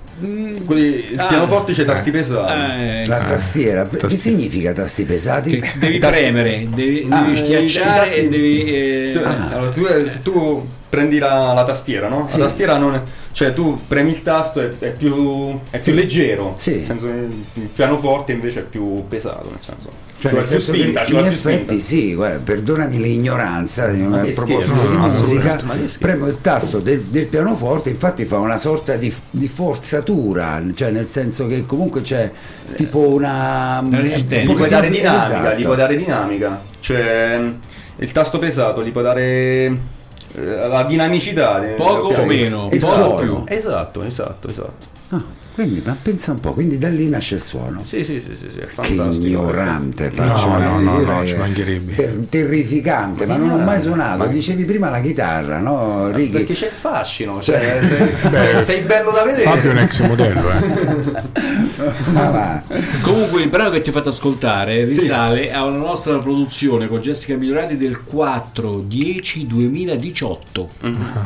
[0.65, 1.25] Quelli, il Ah.
[1.25, 2.81] pianoforte c'ha i tasti pesati.
[2.81, 4.37] Eh, La tastiera, che tastiera.
[4.37, 5.59] significa tasti pesati?
[5.59, 8.63] che devi tasti- premere, devi, Ah, devi i schiacciare tasti- e devi.
[8.65, 9.83] eh, Tu- allora, tu,
[10.23, 12.25] tu prendi la, la tastiera, no?
[12.27, 12.39] Sì.
[12.39, 15.91] La tastiera non è, cioè tu premi il tasto è, è più, è Sì.
[15.91, 16.71] più leggero, Sì.
[16.75, 17.11] nel senso che
[17.53, 20.05] il pianoforte invece è più pesato, nel senso.
[20.19, 21.79] Cioè, ci nel vuole più senso che spinta, in più effetti spinta.
[21.83, 27.01] sì, guarda, perdonami l'ignoranza a che proposito scherzo, di musica, ma premo il tasto del,
[27.03, 32.31] del pianoforte, infatti fa una sorta di, di forzatura, cioè nel senso che comunque c'è
[32.75, 33.83] tipo una...
[33.85, 34.51] Una resistenza.
[34.51, 35.55] Gli puoi dare dinamica, Esatto.
[35.59, 36.61] gli puoi dare dinamica.
[36.79, 37.39] Cioè,
[37.99, 39.77] il tasto pesato gli puoi dare eh,
[40.35, 41.59] la dinamicità.
[41.59, 43.05] de- Poco o meno, poco suono.
[43.07, 43.43] o più.
[43.47, 44.85] Esatto, esatto, esatto.
[45.09, 45.21] Ah,
[45.57, 47.83] quindi, ma pensa un po', quindi da lì nasce il suono.
[47.83, 51.93] Sì, sì, sì, sì, sì, Che ignorante, No, no, no, no, che- ci mancherebbe.
[51.95, 54.27] per- terrificante, ma non ho mai suonato.
[54.27, 56.29] Dicevi prima la chitarra, no, Righi?
[56.37, 59.49] Perché c'è il fascino, cioè, Cioè, sei, Beh, sei- bello da vedere.
[59.49, 60.59] Fabio è un ex modello, eh.
[62.13, 62.61] Ma va.
[63.01, 67.35] Comunque il brano che ti ho fatto ascoltare risale a una nostra produzione con Jessica
[67.35, 70.67] Migliorati del 4-10-2018.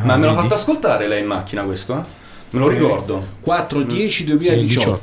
[0.04, 1.98] Ma me l'ha fatto ascoltare lei in macchina questo?
[1.98, 2.20] eh?
[2.52, 3.26] Me lo ricordo.
[3.46, 5.00] 4-10-2018.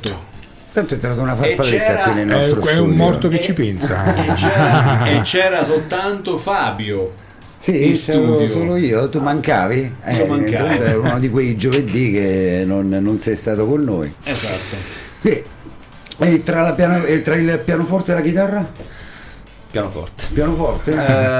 [0.71, 2.83] Tanto è entrata una E farfalletta qui nel È, nostro è studio.
[2.83, 4.03] un morto che ci pensa.
[4.15, 7.13] E c'era, e c'era soltanto Fabio.
[7.57, 8.47] Sì, studio.
[8.47, 9.95] solo io, tu mancavi?
[10.05, 10.67] Eh, Io mancavo.
[10.81, 14.13] È uno di quei giovedì che non, non sei stato con noi.
[14.23, 14.75] Esatto.
[15.19, 15.43] Qui,
[16.19, 18.71] e tra, la piano- e tra il pianoforte e la chitarra?
[19.71, 20.25] Pianoforte.
[20.33, 20.91] Pianoforte?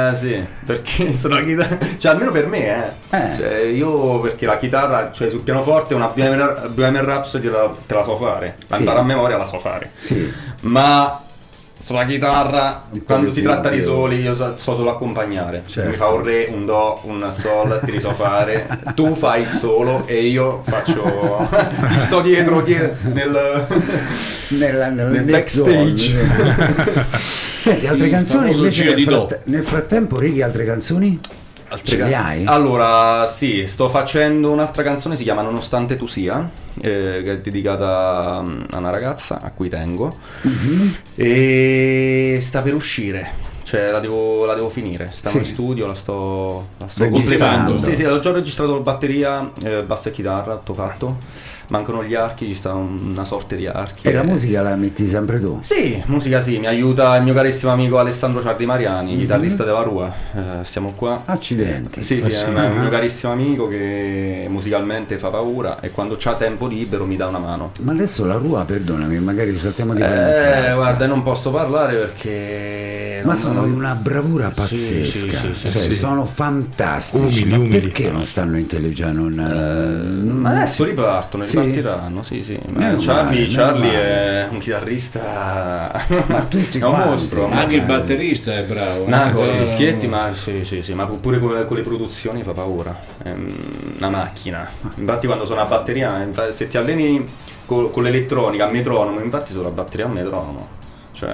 [0.10, 1.78] Eh sì, perché sono la chitarra.
[1.98, 2.66] Cioè, almeno per me,
[3.10, 3.18] eh.
[3.18, 3.36] Eh.
[3.36, 8.16] Cioè, io perché la chitarra, cioè sul pianoforte una BM Rhapsody la, te la so
[8.18, 8.56] fare.
[8.68, 8.88] La Sì.
[8.88, 9.92] a memoria la so fare.
[9.96, 10.32] Sì.
[10.62, 11.24] Ma
[11.80, 15.64] sulla chitarra, quando si tratta di soli, io so, so solo accompagnare.
[15.66, 15.90] Certo.
[15.90, 18.68] Mi fa un re, un do, un sol, ti riso fare.
[18.94, 21.48] tu fai il solo e io faccio.
[21.88, 23.66] ti sto dietro, dietro nel.
[24.50, 26.18] Nella- nel, Nel backstage.
[27.60, 31.20] Senti, altre Il canzoni invece nel, fratte- nel frattempo, Righi, altre canzoni?
[31.82, 32.46] Ce le hai?
[32.46, 36.50] Allora, sì, sto facendo un'altra canzone, si chiama Nonostante tu sia,
[36.82, 40.18] eh, che è dedicata mm, a una ragazza a cui tengo.
[40.42, 40.96] Mhm.
[41.16, 43.48] E sta per uscire.
[43.62, 45.12] Cioè, la devo, la devo finire.
[45.14, 45.38] Sta Sì.
[45.38, 47.78] in studio, la sto, la sto completando.
[47.78, 51.18] Sì, sì, ho già registrato batteria, eh, basso e chitarra, tutto fatto.
[51.70, 54.08] Mancano gli archi, ci sta un- una sorta di archi.
[54.08, 55.60] E la musica la metti sempre tu?
[55.62, 59.20] Sì, musica sì, mi aiuta il mio carissimo amico Alessandro Ciardi Mariani, Mhm.
[59.20, 60.12] chitarrista della Rua.
[60.36, 61.22] Eh, stiamo qua.
[61.26, 62.04] Accidenti.
[62.04, 62.44] Sì, sì, sì.
[62.46, 67.16] è un mio carissimo amico che musicalmente fa paura e quando c'ha tempo libero mi
[67.16, 67.72] dà una mano.
[67.82, 73.22] Ma adesso la Rua, perdonami, magari saltiamo di Eh, guarda, non posso parlare perché...
[73.22, 75.94] Ma non- sono di una bravura pazzesca, sì, sì, sì, cioè, sì.
[75.96, 77.44] sono fantastici.
[77.44, 77.80] Umili, umili.
[77.80, 78.94] perché non stanno in tele?
[78.94, 81.58] Cioè, non, eh, non- Ma adesso ripartono, Sì?
[81.60, 82.60] Ripartiranno, sì, sì.
[82.70, 86.06] Ma Charlie, male, Charlie è un chitarrista...
[86.28, 87.48] Ma tutti è un quanti, mostro.
[87.48, 89.06] ma- Anche il batterista è bravo.
[89.06, 89.10] eh.
[89.10, 89.52] No, con Sì.
[89.54, 92.98] i fischietti, ma sì, sì, sì, ma pure con le, con le produzioni fa paura.
[93.22, 93.30] È
[93.98, 94.68] una macchina.
[94.96, 97.28] Infatti quando sono a batteria, se ti alleni
[97.66, 100.68] co- con, l'elettronica a metronomo, infatti sulla batteria a metronomo.
[101.12, 101.32] Cioè,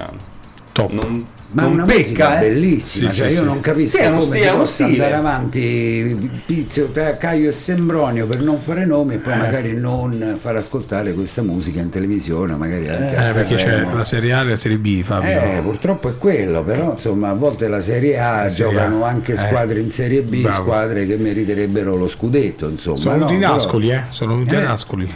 [0.76, 0.92] Top.
[0.92, 2.48] non, Ma non una pecca, musica eh.
[2.50, 3.44] bellissima, Sì, cioè sì, io sì.
[3.46, 8.84] non capisco Sì, come si possa andare avanti Pizio Caio e Sembronio per non fare
[8.84, 9.36] nomi e poi Eh.
[9.36, 14.04] magari non far ascoltare questa musica in televisione, magari anche a Eh, perché c'è la
[14.04, 15.30] Serie A e la Serie B, Fabio.
[15.30, 19.08] Eh, purtroppo è quello, però insomma a volte la Serie A Serie giocano A.
[19.08, 19.36] anche Eh.
[19.36, 20.62] squadre in Serie B, Bravo.
[20.62, 22.98] squadre che meriterebbero lo scudetto, insomma.
[22.98, 23.26] sono no?
[23.26, 24.02] Però Nascoli, eh?
[24.10, 24.60] Sono venuti Eh.
[24.60, 25.08] Nascoli.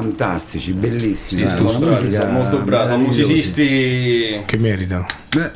[0.00, 1.40] Fantastici, bellissimi.
[1.40, 5.06] Sì, eh, sono, musica molto bravi, sono musicisti Che meritano.
[5.36, 5.50] Eh,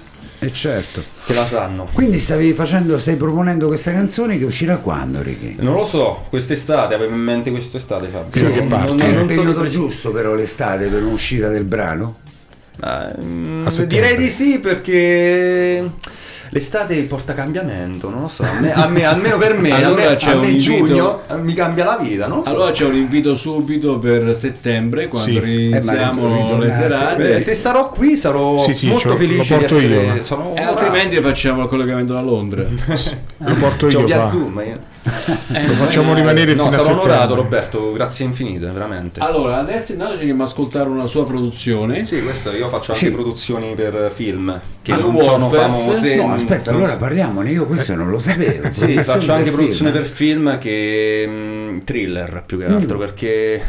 [0.46, 1.02] eh, certo.
[1.26, 1.86] che la sanno.
[1.92, 5.56] Quindi stavi facendo, stai proponendo questa canzone che uscirà quando, Ricky?
[5.58, 8.30] Non lo so, quest'estate, avevo in mente quest'estate Fabio.
[8.32, 8.88] Sì, che Non- parte.
[8.94, 12.18] non- È non il so periodo giusto però l'estate per un'uscita del brano?
[12.80, 13.86] Settembre.
[13.86, 15.84] direi di sì perché
[16.50, 20.10] l'estate porta cambiamento, non lo so, a me- a me- almeno per me, Allora a
[20.10, 22.50] me, c'è a me un invito- giugno eh, mi cambia la vita, non lo so.
[22.50, 25.64] Allora c'è un invito subito per settembre quando Sì.
[25.68, 29.58] iniziamo Eh, ma ritornare- le serate Eh, se sarò qui sarò Sì, sì, molto felice
[29.58, 29.86] di essere
[30.16, 30.22] io.
[30.22, 30.78] sono e onorato.
[30.78, 32.64] altrimenti facciamo il collegamento da Londra.
[33.42, 34.28] Lo porto io, via fa.
[34.28, 34.78] Zoom io.
[35.02, 37.10] Lo facciamo rimanere No, fino a sarò settembre.
[37.10, 39.20] onorato Roberto, grazie infinite, veramente.
[39.20, 42.04] Allora, adesso intanto ci andiamo ad ascoltare una sua produzione.
[42.04, 43.10] Sì, questo io faccio anche Sì.
[43.12, 45.30] produzioni per film che Ah, non Wolfers?
[45.30, 46.14] sono famose.
[46.16, 48.68] No, aspetta, allora parliamone, io questo non lo sapevo.
[48.72, 50.02] Sì, faccio anche per produzione film.
[50.02, 53.62] per film che mm, thriller più che altro perché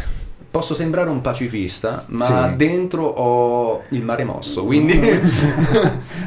[0.52, 2.56] posso sembrare un pacifista, ma Sì.
[2.58, 5.10] dentro ho il mare mosso, quindi mi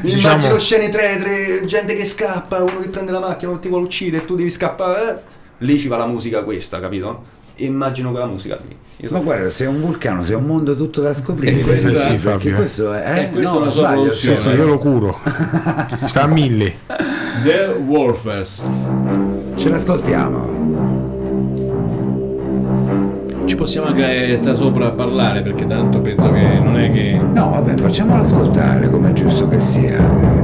[0.01, 3.85] Diciamo- immagino scene tretre, gente che scappa, uno che prende la macchina, uno ti vuole
[3.85, 5.11] uccidere e tu devi scappare.
[5.11, 5.33] eh.
[5.59, 7.43] Lì ci va la musica questa, capito?
[7.55, 8.75] E immagino quella musica lì.
[8.97, 11.61] Io Ma so- guarda, sei un vulcano, sei un mondo tutto da scoprire.
[11.61, 12.55] E questa- Eh, sì, perché eh.
[12.55, 15.19] questo è, E questa è no, una sua sbaglio, sì, Sì, io lo curo.
[16.07, 16.77] Sta a mille.
[17.45, 18.67] The Wolfers.
[19.55, 20.54] Ce l'ascoltiamo.
[23.47, 27.19] Ci possiamo anche stare sopra a parlare perché tanto penso che non è che...
[27.33, 30.44] No, vabbè, facciamolo ascoltare come è giusto che sia.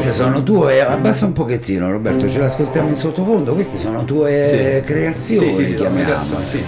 [0.00, 5.52] Queste sono tue, abbassa un pochettino Roberto, ce l'ascoltiamo in sottofondo, queste sono tue creazioni,
[5.52, 6.44] Sì, sì, sì, chiamiamole.
[6.44, 6.64] sì.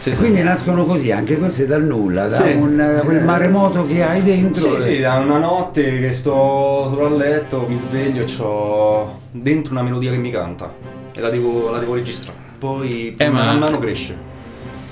[0.00, 0.16] Sì, sì.
[0.16, 2.52] quindi nascono così, anche queste dal nulla, da Sì.
[2.52, 4.76] un, da quel maremoto che hai dentro.
[4.76, 9.72] Sì, sì, da una notte che sto solo a letto, mi sveglio e ho dentro
[9.72, 10.72] una melodia che mi canta
[11.12, 12.38] e la devo, la devo registrare.
[12.60, 14.16] Poi Eh, ma- man mano cresce.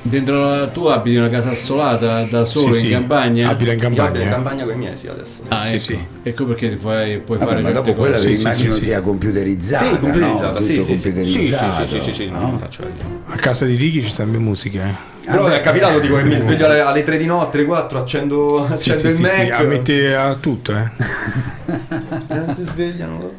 [0.09, 3.49] Dentro la, tu abiti una casa assolata da solo Sì, in sì, campagna?
[3.49, 4.31] abita in Io abito in campagna.
[4.31, 5.33] campagna con i miei, sì, adesso.
[5.49, 5.79] Ah, Sì, ecco.
[5.81, 6.07] sì.
[6.23, 8.85] Ecco perché ti fai, puoi Vabbè, fare ma certe dopo quella Sì, immagino sì, sì.
[8.85, 9.85] sia computerizzata.
[9.85, 10.61] Sì, computerizzata, no?
[10.65, 11.87] sì, Tutto sì, sì, sì, sì, sì, computerizzato.
[11.87, 12.61] sì, sì, sì, no?
[13.29, 14.79] A casa di Ricky ci stanno le musiche.
[14.81, 15.15] Eh.
[15.31, 17.99] Però Vabbè, è capitato tipo che mi sveglio alle, alle 3 di notte, alle 4,
[17.99, 19.81] accendo, Sì, accendo sì, il sì, Mac.
[19.85, 20.89] sì, a tutto, eh.
[22.29, 23.33] Non si svegliano.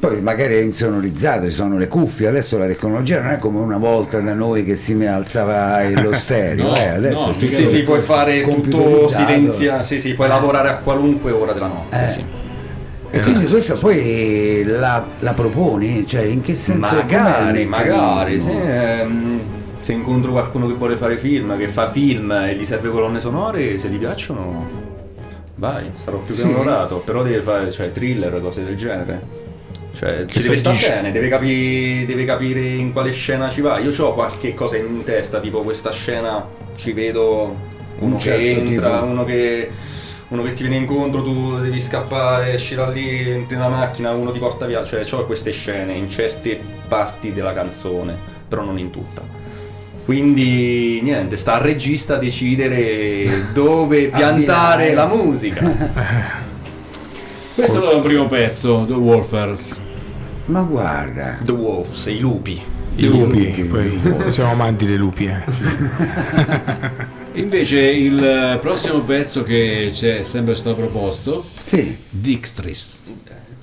[0.00, 3.76] Poi magari è insonorizzato, ci sono le cuffie, adesso la tecnologia non è come una
[3.76, 8.00] volta da noi che si alzava lo stereo, No, eh, adesso no, Sì, sì, puoi
[8.00, 12.08] fare tutto silenzia, sì, sì, puoi lavorare a qualunque ora della notte, Eh.
[12.08, 12.24] sì.
[13.10, 16.06] E quindi questa poi la, la proponi?
[16.06, 19.40] Cioè in che senso Magari, magari, sì, ehm,
[19.80, 23.78] se incontro qualcuno che vuole fare film, che fa film e gli serve colonne sonore,
[23.78, 24.66] se gli piacciono,
[25.56, 26.46] vai, sarò più che Sì.
[26.46, 29.39] onorato, però deve fare cioè, thriller, cose del genere.
[29.92, 33.78] Cioè, ci deve stare bene, deve, capi- deve capire in quale scena ci va.
[33.78, 37.56] Io ho qualche cosa in testa, tipo questa scena ci vedo
[37.98, 39.04] uno Un certo che entra, tipo.
[39.04, 39.70] uno che
[40.28, 44.30] uno che ti viene incontro, tu devi scappare, esci da lì, entri nella macchina, uno
[44.30, 44.84] ti porta via.
[44.84, 48.16] Cioè, ho queste scene in certe parti della canzone,
[48.46, 49.22] però non in tutta.
[50.04, 56.48] Quindi niente, sta al regista decidere dove piantare la musica.
[57.54, 59.80] Questo è il primo pezzo, The Wolfers.
[60.46, 62.60] Ma guarda, The Wolves, i lupi.
[62.96, 63.98] I lupi, lupi.
[64.08, 65.42] poi siamo amanti dei lupi, eh.
[67.34, 73.02] Invece il prossimo pezzo che ci è sempre stato proposto, sì, Dixtris.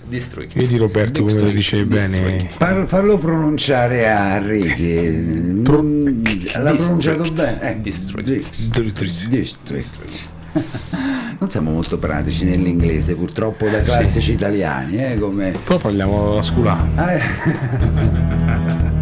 [0.07, 0.55] District.
[0.55, 2.39] Vedi Roberto come lo dice bene.
[2.49, 5.09] far- farlo pronunciare a Ricky.
[5.09, 6.23] Mm,
[6.61, 7.71] L'ha pronunciato bene.
[7.71, 8.25] Eh, District.
[8.25, 9.27] District.
[9.27, 10.35] District.
[11.39, 15.51] Non siamo molto pratici nell'inglese, purtroppo da classici italiani, eh, come...
[15.63, 16.87] Però parliamo la scuola.
[16.95, 18.95] Ah, eh.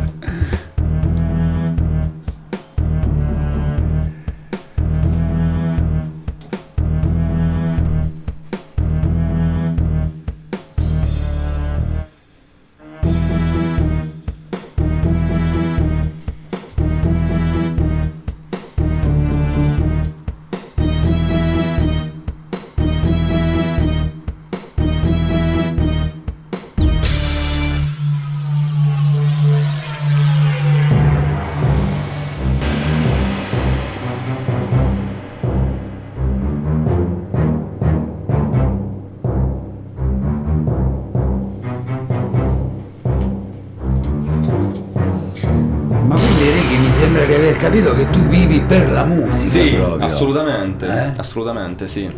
[47.83, 50.05] capito che tu vivi per la musica Sì, proprio.
[50.05, 51.11] assolutamente, Eh?
[51.17, 52.09] assolutamente sì.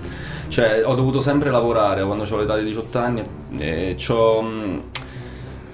[0.50, 3.24] Cioè, ho dovuto sempre lavorare quando ho l'età di 18 anni
[3.58, 4.42] e c'ho...
[4.42, 4.82] mh,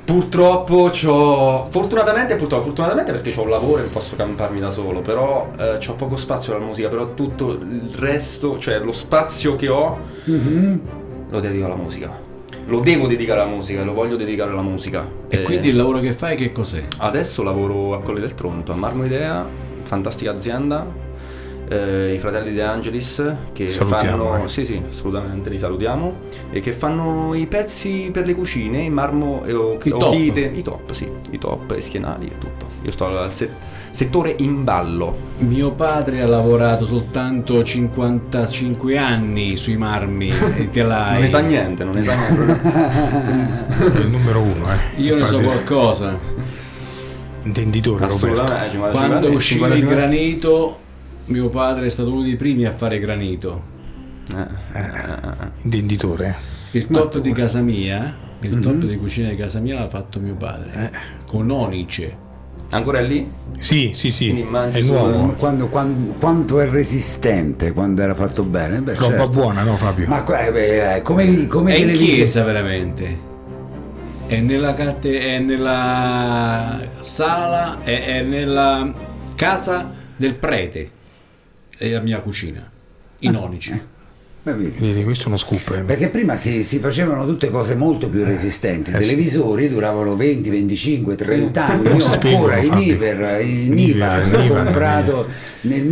[0.05, 1.65] Purtroppo c'ho...
[1.69, 5.93] Fortunatamente, purtroppo, fortunatamente perché ho un lavoro e posso camparmi da solo, però eh, c'ho
[5.95, 10.79] poco spazio alla musica, però tutto il resto, cioè lo spazio che ho, Mhm.
[11.29, 12.11] lo dedico alla musica.
[12.67, 15.05] Lo devo dedicare alla musica, lo voglio dedicare alla musica.
[15.29, 16.83] E Eh, quindi il lavoro che fai che cos'è?
[16.97, 19.45] Adesso lavoro a Colle del Tronto, a Marmo Idea,
[19.83, 21.11] fantastica azienda.
[21.69, 23.23] eh, I fratelli De Angelis
[23.53, 24.47] che Salutiamo, fanno eh.
[24.49, 26.13] sì sì assolutamente li salutiamo
[26.51, 30.11] e che fanno i pezzi per le cucine in marmo e o, I o top.
[30.11, 33.49] chite i top sì i top i schienali e tutto io sto al se-
[33.89, 40.31] settore in ballo Mio padre ha lavorato soltanto 55 anni sui marmi
[40.69, 41.13] te l'hai.
[41.13, 42.61] non ne sa niente non ne sa niente
[43.93, 45.01] È il numero uno, eh.
[45.01, 46.17] Io ne so qualcosa.
[47.43, 48.25] Intenditore Roberto.
[48.25, 48.71] Assolutamente.
[48.71, 50.07] 55 Quando uscì il 55 anni.
[50.15, 50.79] granito,
[51.25, 53.61] mio padre è stato uno dei primi a fare granito.
[55.61, 56.35] Intenditore.
[56.71, 60.35] Il top di casa mia, il top di cucina di casa mia l'ha fatto mio
[60.35, 60.91] padre.
[61.27, 62.21] Con onice.
[62.69, 63.29] Ancora lì?
[63.59, 64.29] Sì, sì, sì.
[64.71, 65.33] È nuovo.
[65.33, 68.81] Quando, quando- quanto è resistente quando era fatto bene?
[68.81, 69.29] Beh, Roba certo.
[69.29, 70.07] buona, no Fabio?
[70.07, 73.31] Ma eh, beh, eh, come, come È in chiesa veramente.
[74.25, 78.91] È nella, è nella sala, è, è nella
[79.35, 80.89] casa del prete.
[81.77, 82.69] È la mia cucina.
[83.19, 83.91] In onice.
[84.43, 84.77] Beh, vedi.
[84.79, 85.69] Vedi, questo è uno scoop.
[85.77, 85.81] eh.
[85.83, 88.89] Perché prima si, si facevano tutte cose molto più resistenti.
[88.89, 91.95] I televisori duravano 20, 25, 30 anni.
[91.95, 92.83] Io ancora i Fabio.
[92.83, 95.27] Niver, il Niver, Nivar, l'ho comprato
[95.61, 95.85] nel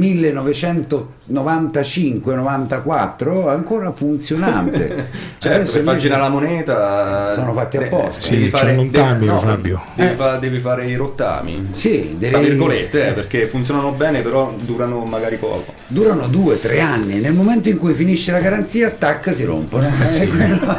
[1.32, 5.30] 1995-94, ancora funzionante.
[5.42, 8.22] Certo, Adesso per far girare la moneta Sono fatti de- apposta.
[8.22, 9.82] Sì, devi fare- un devi- timer, Fabio.
[9.96, 11.70] Devi, fa- devi fare i rottami.
[11.72, 15.74] Sì, Tra devi- virgolette, eh, perché funzionano bene, però durano magari poco.
[15.88, 17.20] durano due, tre anni.
[17.20, 19.88] Nel momento in cui finisce la garanzia, tac, si rompono.
[19.88, 20.78] Eh, quello,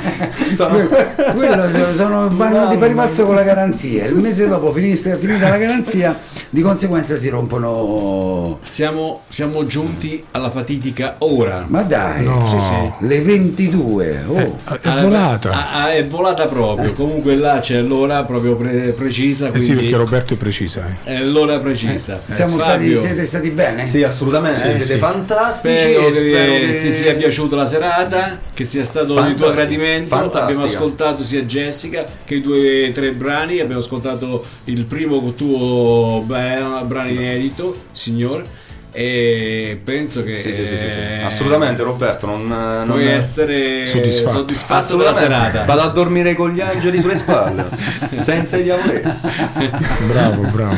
[0.54, 0.88] Sono-
[1.34, 1.64] quello
[1.96, 4.04] sono, vanno di pari passo con la garanzia.
[4.04, 6.16] Il mese dopo finisce, finita la garanzia,
[6.50, 8.58] di conseguenza si rompono.
[8.60, 11.64] Siamo, siamo giunti alla fatidica ora.
[11.68, 12.44] Ma dai, No.
[12.44, 12.74] Sì, sì.
[13.06, 14.24] le 22.
[14.26, 14.58] Oh.
[14.80, 15.50] È Alla- volata.
[15.50, 16.92] ah, ah, è volata proprio.
[16.92, 19.48] Comunque là c'è l'ora proprio pre- precisa.
[19.52, 20.86] Eh sì, Quindi perché Roberto è precisa.
[21.04, 21.14] eh.
[21.18, 22.20] è l'ora precisa.
[22.28, 23.86] Siamo Eh, stati, siete stati bene?
[23.86, 24.98] Sì, assolutamente, Sì, siete sì.
[24.98, 29.34] fantastici Spero e che, spero che ti sia piaciuta la serata, che sia stato di
[29.34, 30.08] tuo gradimento.
[30.14, 30.44] fantastica.
[30.44, 33.60] Abbiamo ascoltato sia Jessica che i due tre brani.
[33.60, 38.42] Abbiamo ascoltato il primo tuo bra- brano inedito, signor.
[38.94, 40.98] E penso che Sì, sì, sì, sì, sì.
[40.98, 44.36] eh, Assolutamente Roberto, non, non puoi essere Soddisfatto.
[44.38, 45.64] soddisfatto, della serata.
[45.64, 47.64] Vado a dormire con gli angeli sulle spalle,
[48.20, 49.10] senza i diavoletti.
[50.08, 50.76] Bravo, bravo.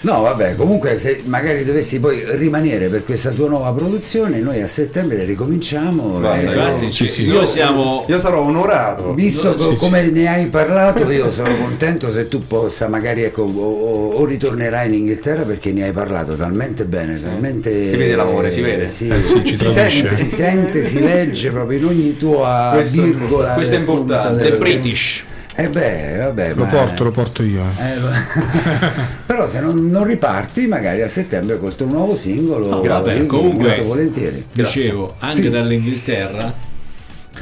[0.00, 4.68] No, vabbè, comunque se magari dovessi poi rimanere per questa tua nuova produzione, noi a
[4.68, 6.20] settembre ricominciamo.
[6.20, 7.26] Guarda, eh, Infatti, io- ci- sì.
[7.26, 9.12] noi siamo Io sarò onorato.
[9.12, 13.24] Visto No, co- sì, come ne hai parlato, io sono contento se tu possa, magari
[13.24, 17.88] ecco, o, o- o ritornerai in Inghilterra perché ne hai parlato talmente bene, talmente.
[17.88, 18.86] Si vede l'amore, si vede.
[18.86, 20.08] Si, Eh sì, ci si tradisce.
[20.08, 23.54] sente, si sente, si legge proprio in ogni tua Questo virgola.
[23.54, 24.42] questo è importante.
[24.44, 25.24] The British.
[25.60, 27.62] Eh beh, vabbè, Lo ma- porto, lo porto io.
[27.80, 27.90] eh.
[27.90, 28.10] eh, lo-
[29.26, 33.66] Però se non, non riparti, magari a settembre col tuo nuovo singolo, No, sì, comunque-
[33.70, 34.44] molto volentieri.
[34.52, 35.50] Dicevo, anche Sì.
[35.50, 36.54] dall'Inghilterra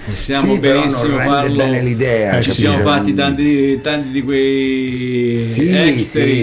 [0.07, 1.57] possiamo Sì, però benissimo non rende farlo.
[1.57, 2.39] bene l'idea.
[2.39, 5.99] Eh, Ci sì, siamo fatti tanti, tanti di quei Sì, esteri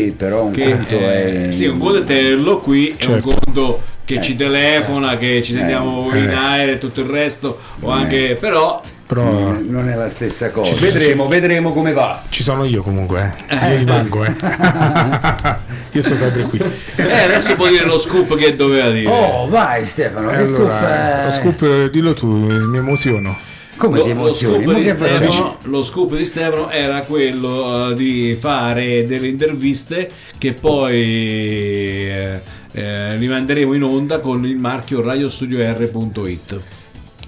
[0.05, 3.30] sì, però un che, conto è- Sì, un conto è tenerlo qui e un Certo.
[3.43, 6.19] conto che ci telefona, che ci sentiamo eh.
[6.19, 7.99] in aereo e tutto il resto, o Eh.
[7.99, 8.80] anche però
[9.14, 10.74] Però Non è- non è la stessa cosa.
[10.80, 12.22] Vedremo, vedremo come va.
[12.30, 13.55] ci sono io comunque, eh.
[13.72, 14.34] Io rimango, eh.
[15.91, 16.59] io sto sempre qui.
[16.95, 19.09] eh, adesso può dire lo scoop che doveva dire.
[19.09, 23.38] Oh, vai Stefano, E scoop, allora, eh, lo scoop, eh, dillo tu, mi emoziono.
[23.78, 24.88] come Lo, ti lo scoop?
[24.88, 32.41] Stefano, lo scoop di Stefano era quello eh, di fare delle interviste che poi eh,
[32.72, 36.59] eh, li manderemo in onda con il marchio radiostudio.r.it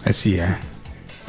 [0.04, 0.74] Eh sì, eh.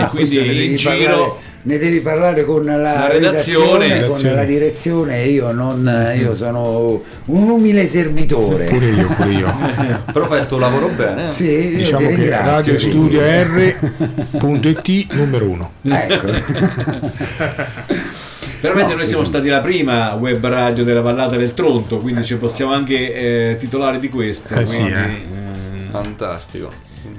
[0.07, 3.89] Ah, quindi questo ne devi in parlare- giro ne devi parlare con la, La redazione,
[3.89, 4.29] redazione.
[4.29, 5.25] con la direzione.
[5.25, 8.67] Io, non, io sono un umile servitore.
[8.67, 9.53] Pure io, pure io.
[10.13, 11.27] Però fai il tuo lavoro bene.
[11.27, 11.29] eh.
[11.29, 12.73] Sì, Diciamo che ringrazio.
[12.75, 15.73] radiostudio.r.it numero uno.
[15.83, 16.27] Ecco.
[18.61, 22.73] veramente noi siamo stati la prima web radio della Vallata del Tronto quindi ci possiamo
[22.73, 25.03] anche eh, titolare di questo Eh sì, quindi, eh.
[25.03, 26.71] eh, Fantastico.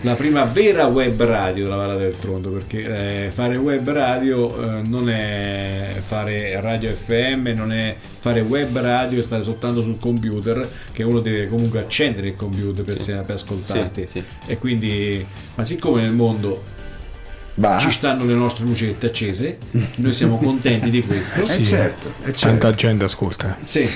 [0.01, 4.81] La prima vera web radio della Vallata del Tronto perché eh, fare web radio eh,
[4.88, 10.67] non è fare radio FM non è fare web radio e stare soltanto sul computer
[10.91, 13.03] che uno deve comunque accendere il computer per, Sì.
[13.03, 14.23] se- per ascoltarti Sì, sì.
[14.51, 15.25] e quindi
[15.55, 16.63] ma siccome nel mondo
[17.55, 17.77] Va.
[17.79, 19.57] ci stanno le nostre lucette accese
[19.95, 22.47] noi siamo contenti di questo Eh, Sì, certo, eh, certo.
[22.47, 23.57] Tanta gente ascolta.
[23.63, 23.89] sì.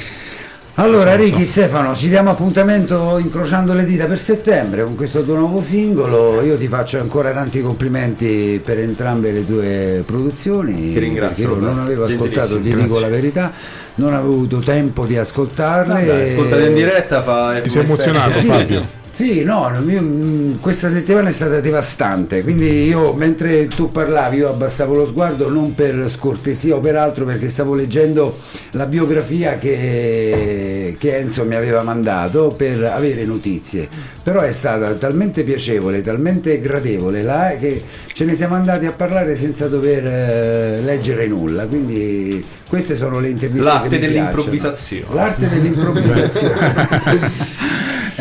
[0.76, 1.52] Allora, Ricky so.
[1.52, 6.42] Stefano, ci diamo appuntamento incrociando le dita per settembre con questo tuo nuovo singolo.
[6.42, 10.94] Io ti faccio ancora tanti complimenti per entrambe le tue produzioni.
[10.94, 13.52] Ti ringrazio, Io non avevo ascoltato, ti dico la verità,
[13.96, 16.06] non avevo avuto tempo di ascoltarle.
[16.06, 19.00] Vabbè, ascoltate in diretta fa Ti sei emozionato, Sì, Fabio?
[19.12, 24.50] sì, no, io, mm, questa settimana è stata devastante, quindi io mentre tu parlavi io
[24.50, 28.38] abbassavo lo sguardo non per scortesia o per altro perché stavo leggendo
[28.72, 33.90] la biografia che, che Enzo mi aveva mandato per avere notizie.
[34.24, 37.84] però è stata talmente piacevole, talmente gradevole là che
[38.14, 43.28] ce ne siamo andati a parlare senza dover eh, leggere nulla, quindi queste sono le
[43.28, 45.14] interviste L'arte dell'improvvisazione.
[45.14, 47.70] L'arte dell'improvvisazione.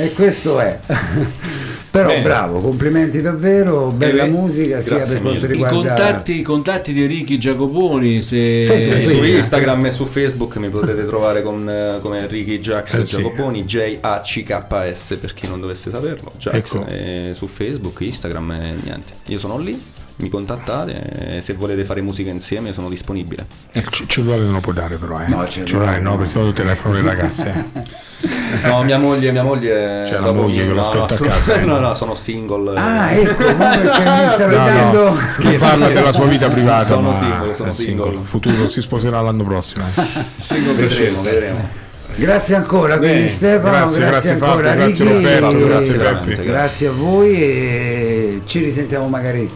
[0.04, 0.78] e questo è.
[1.90, 2.22] Però Bene.
[2.22, 6.92] bravo, complimenti davvero, bella Eh musica sia grazie per quanto I riguarda contatti, i contatti
[6.92, 9.02] di Ricky Giacoponi, se Sì, sì, sì.
[9.16, 9.30] su sì.
[9.32, 13.16] Instagram e su Facebook mi potete trovare con, eh, come Ricky Jax Eh, sì.
[13.16, 16.30] Giacoponi, J-A-C-K-S per chi non dovesse saperlo.
[16.38, 16.86] Jax Ecco.
[16.86, 19.12] e su Facebook, Instagram e niente.
[19.26, 19.76] Io sono lì,
[20.20, 23.46] mi contattate e se volete fare musica insieme sono disponibile.
[23.72, 25.28] Il c- cellulare non lo puoi dare però, eh.
[25.28, 26.16] No, il cellulare no, no.
[26.18, 27.48] perché solo il telefono delle ragazze.
[27.48, 28.08] eh.
[28.62, 30.04] No, mia moglie, mia moglie.
[30.06, 31.64] C'è la moglie che lo aspetta no, a casa, eh.
[31.64, 32.78] No, no, sono single.
[32.78, 37.14] Ah, ecco, perché mi stavi No, dando no, non parla della sua vita privata, Sono
[37.14, 38.12] single, sono single.
[38.12, 39.86] Il futuro si sposerà l'anno prossimo.
[39.96, 40.74] eh.
[40.74, 41.68] vedremo, vedremo.
[42.16, 45.96] Grazie ancora, quindi Bene, Stefano, grazie, grazie, grazie ancora Fabio, grazie Ricky, Roberto, e- grazie
[45.96, 46.86] grazie, Grazie.
[46.88, 49.50] a voi e ci risentiamo magari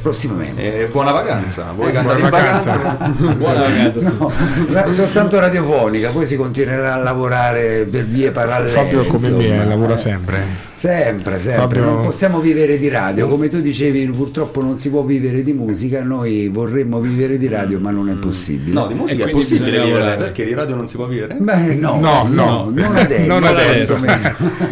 [0.00, 0.80] prossimamente.
[0.82, 1.72] E buona vacanza.
[1.76, 2.76] Voi Eh, buona vacanza.
[2.76, 3.32] vacanza.
[3.34, 4.00] buona vacanza.
[4.00, 8.70] No, soltanto radiofonica, poi si continuerà a lavorare per vie parallele.
[8.70, 9.62] Fabio come me insomma.
[9.62, 10.68] eh, lavora sempre.
[10.72, 11.60] Sempre, sempre.
[11.80, 15.52] Fabio- Non possiamo vivere di radio, come tu dicevi, purtroppo non si può vivere di
[15.52, 18.72] musica, noi vorremmo vivere di radio, ma non è possibile.
[18.72, 20.16] No, di musica è possibile vivere lavorare.
[20.16, 21.36] perché di radio non si può vivere?
[21.38, 22.70] Beh, no, No, no.
[22.72, 23.26] non adesso.
[23.28, 24.04] Non adesso.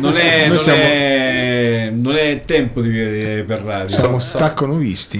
[0.01, 3.95] Non è, non, siamo- è, non è tempo di vivere per radio.
[3.97, 4.19] Siamo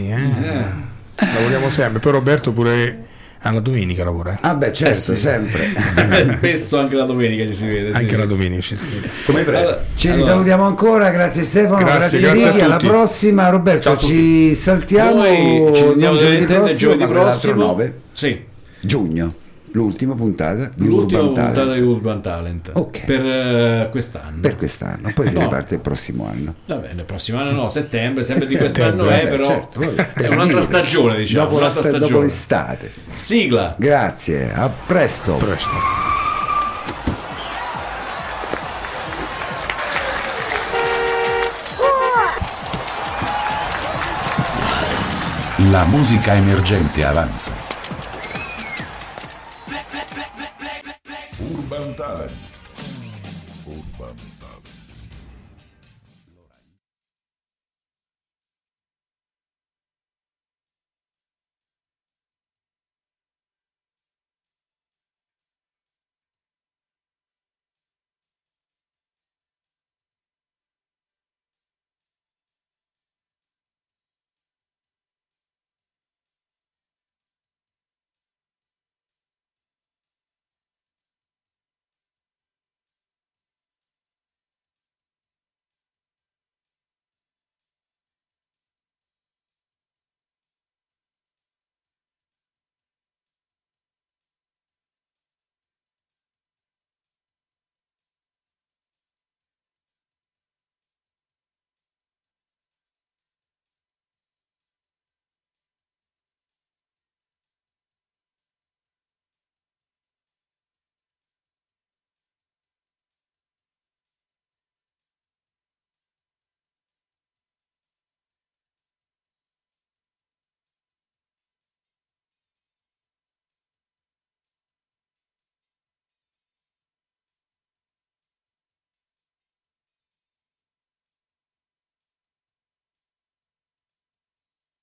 [0.07, 1.27] stacconovisti, eh.
[1.35, 1.99] Lavoriamo sempre.
[2.01, 3.05] Poi Roberto pure
[3.43, 4.33] alla domenica lavora.
[4.35, 4.39] eh.
[4.43, 5.69] Ah beh, certo, sempre.
[6.39, 7.91] Spesso anche la domenica ci si vede.
[7.93, 7.97] sì.
[8.03, 9.09] Anche la domenica ci si vede.
[9.27, 9.59] Come prego.
[9.59, 12.87] Allora, Ci allora, risalutiamo ancora, grazie Stefano, Grazie, grazie, grazie alla tutti.
[12.89, 13.49] prossima.
[13.49, 14.07] Roberto, tutti.
[14.07, 17.55] ci saltiamo Noi ci andiamo giovedì prossimo, giovedì prossimo.
[17.55, 18.45] 9 Sì,
[18.81, 19.35] giugno,
[19.73, 23.05] l'ultima puntata di l'ultima Urban puntata Talent di Urban Talent Ok.
[23.05, 24.41] per eh, quest'anno.
[24.41, 25.41] per quest'anno, poi si No.
[25.41, 26.55] riparte il prossimo anno.
[26.67, 29.81] Va bene, il prossimo anno no, settembre, sempre di Settembre, quest'anno è, vabbè, però certo,
[29.81, 30.63] vabbè, per è un'altra dire.
[30.63, 32.25] stagione, diciamo, dopo, un'altra sta- dopo stagione.
[32.27, 32.93] l'estate.
[33.13, 33.75] Sigla.
[33.79, 35.35] Grazie, a presto.
[35.35, 35.75] Presto.
[45.71, 47.51] La musica emergente avanza.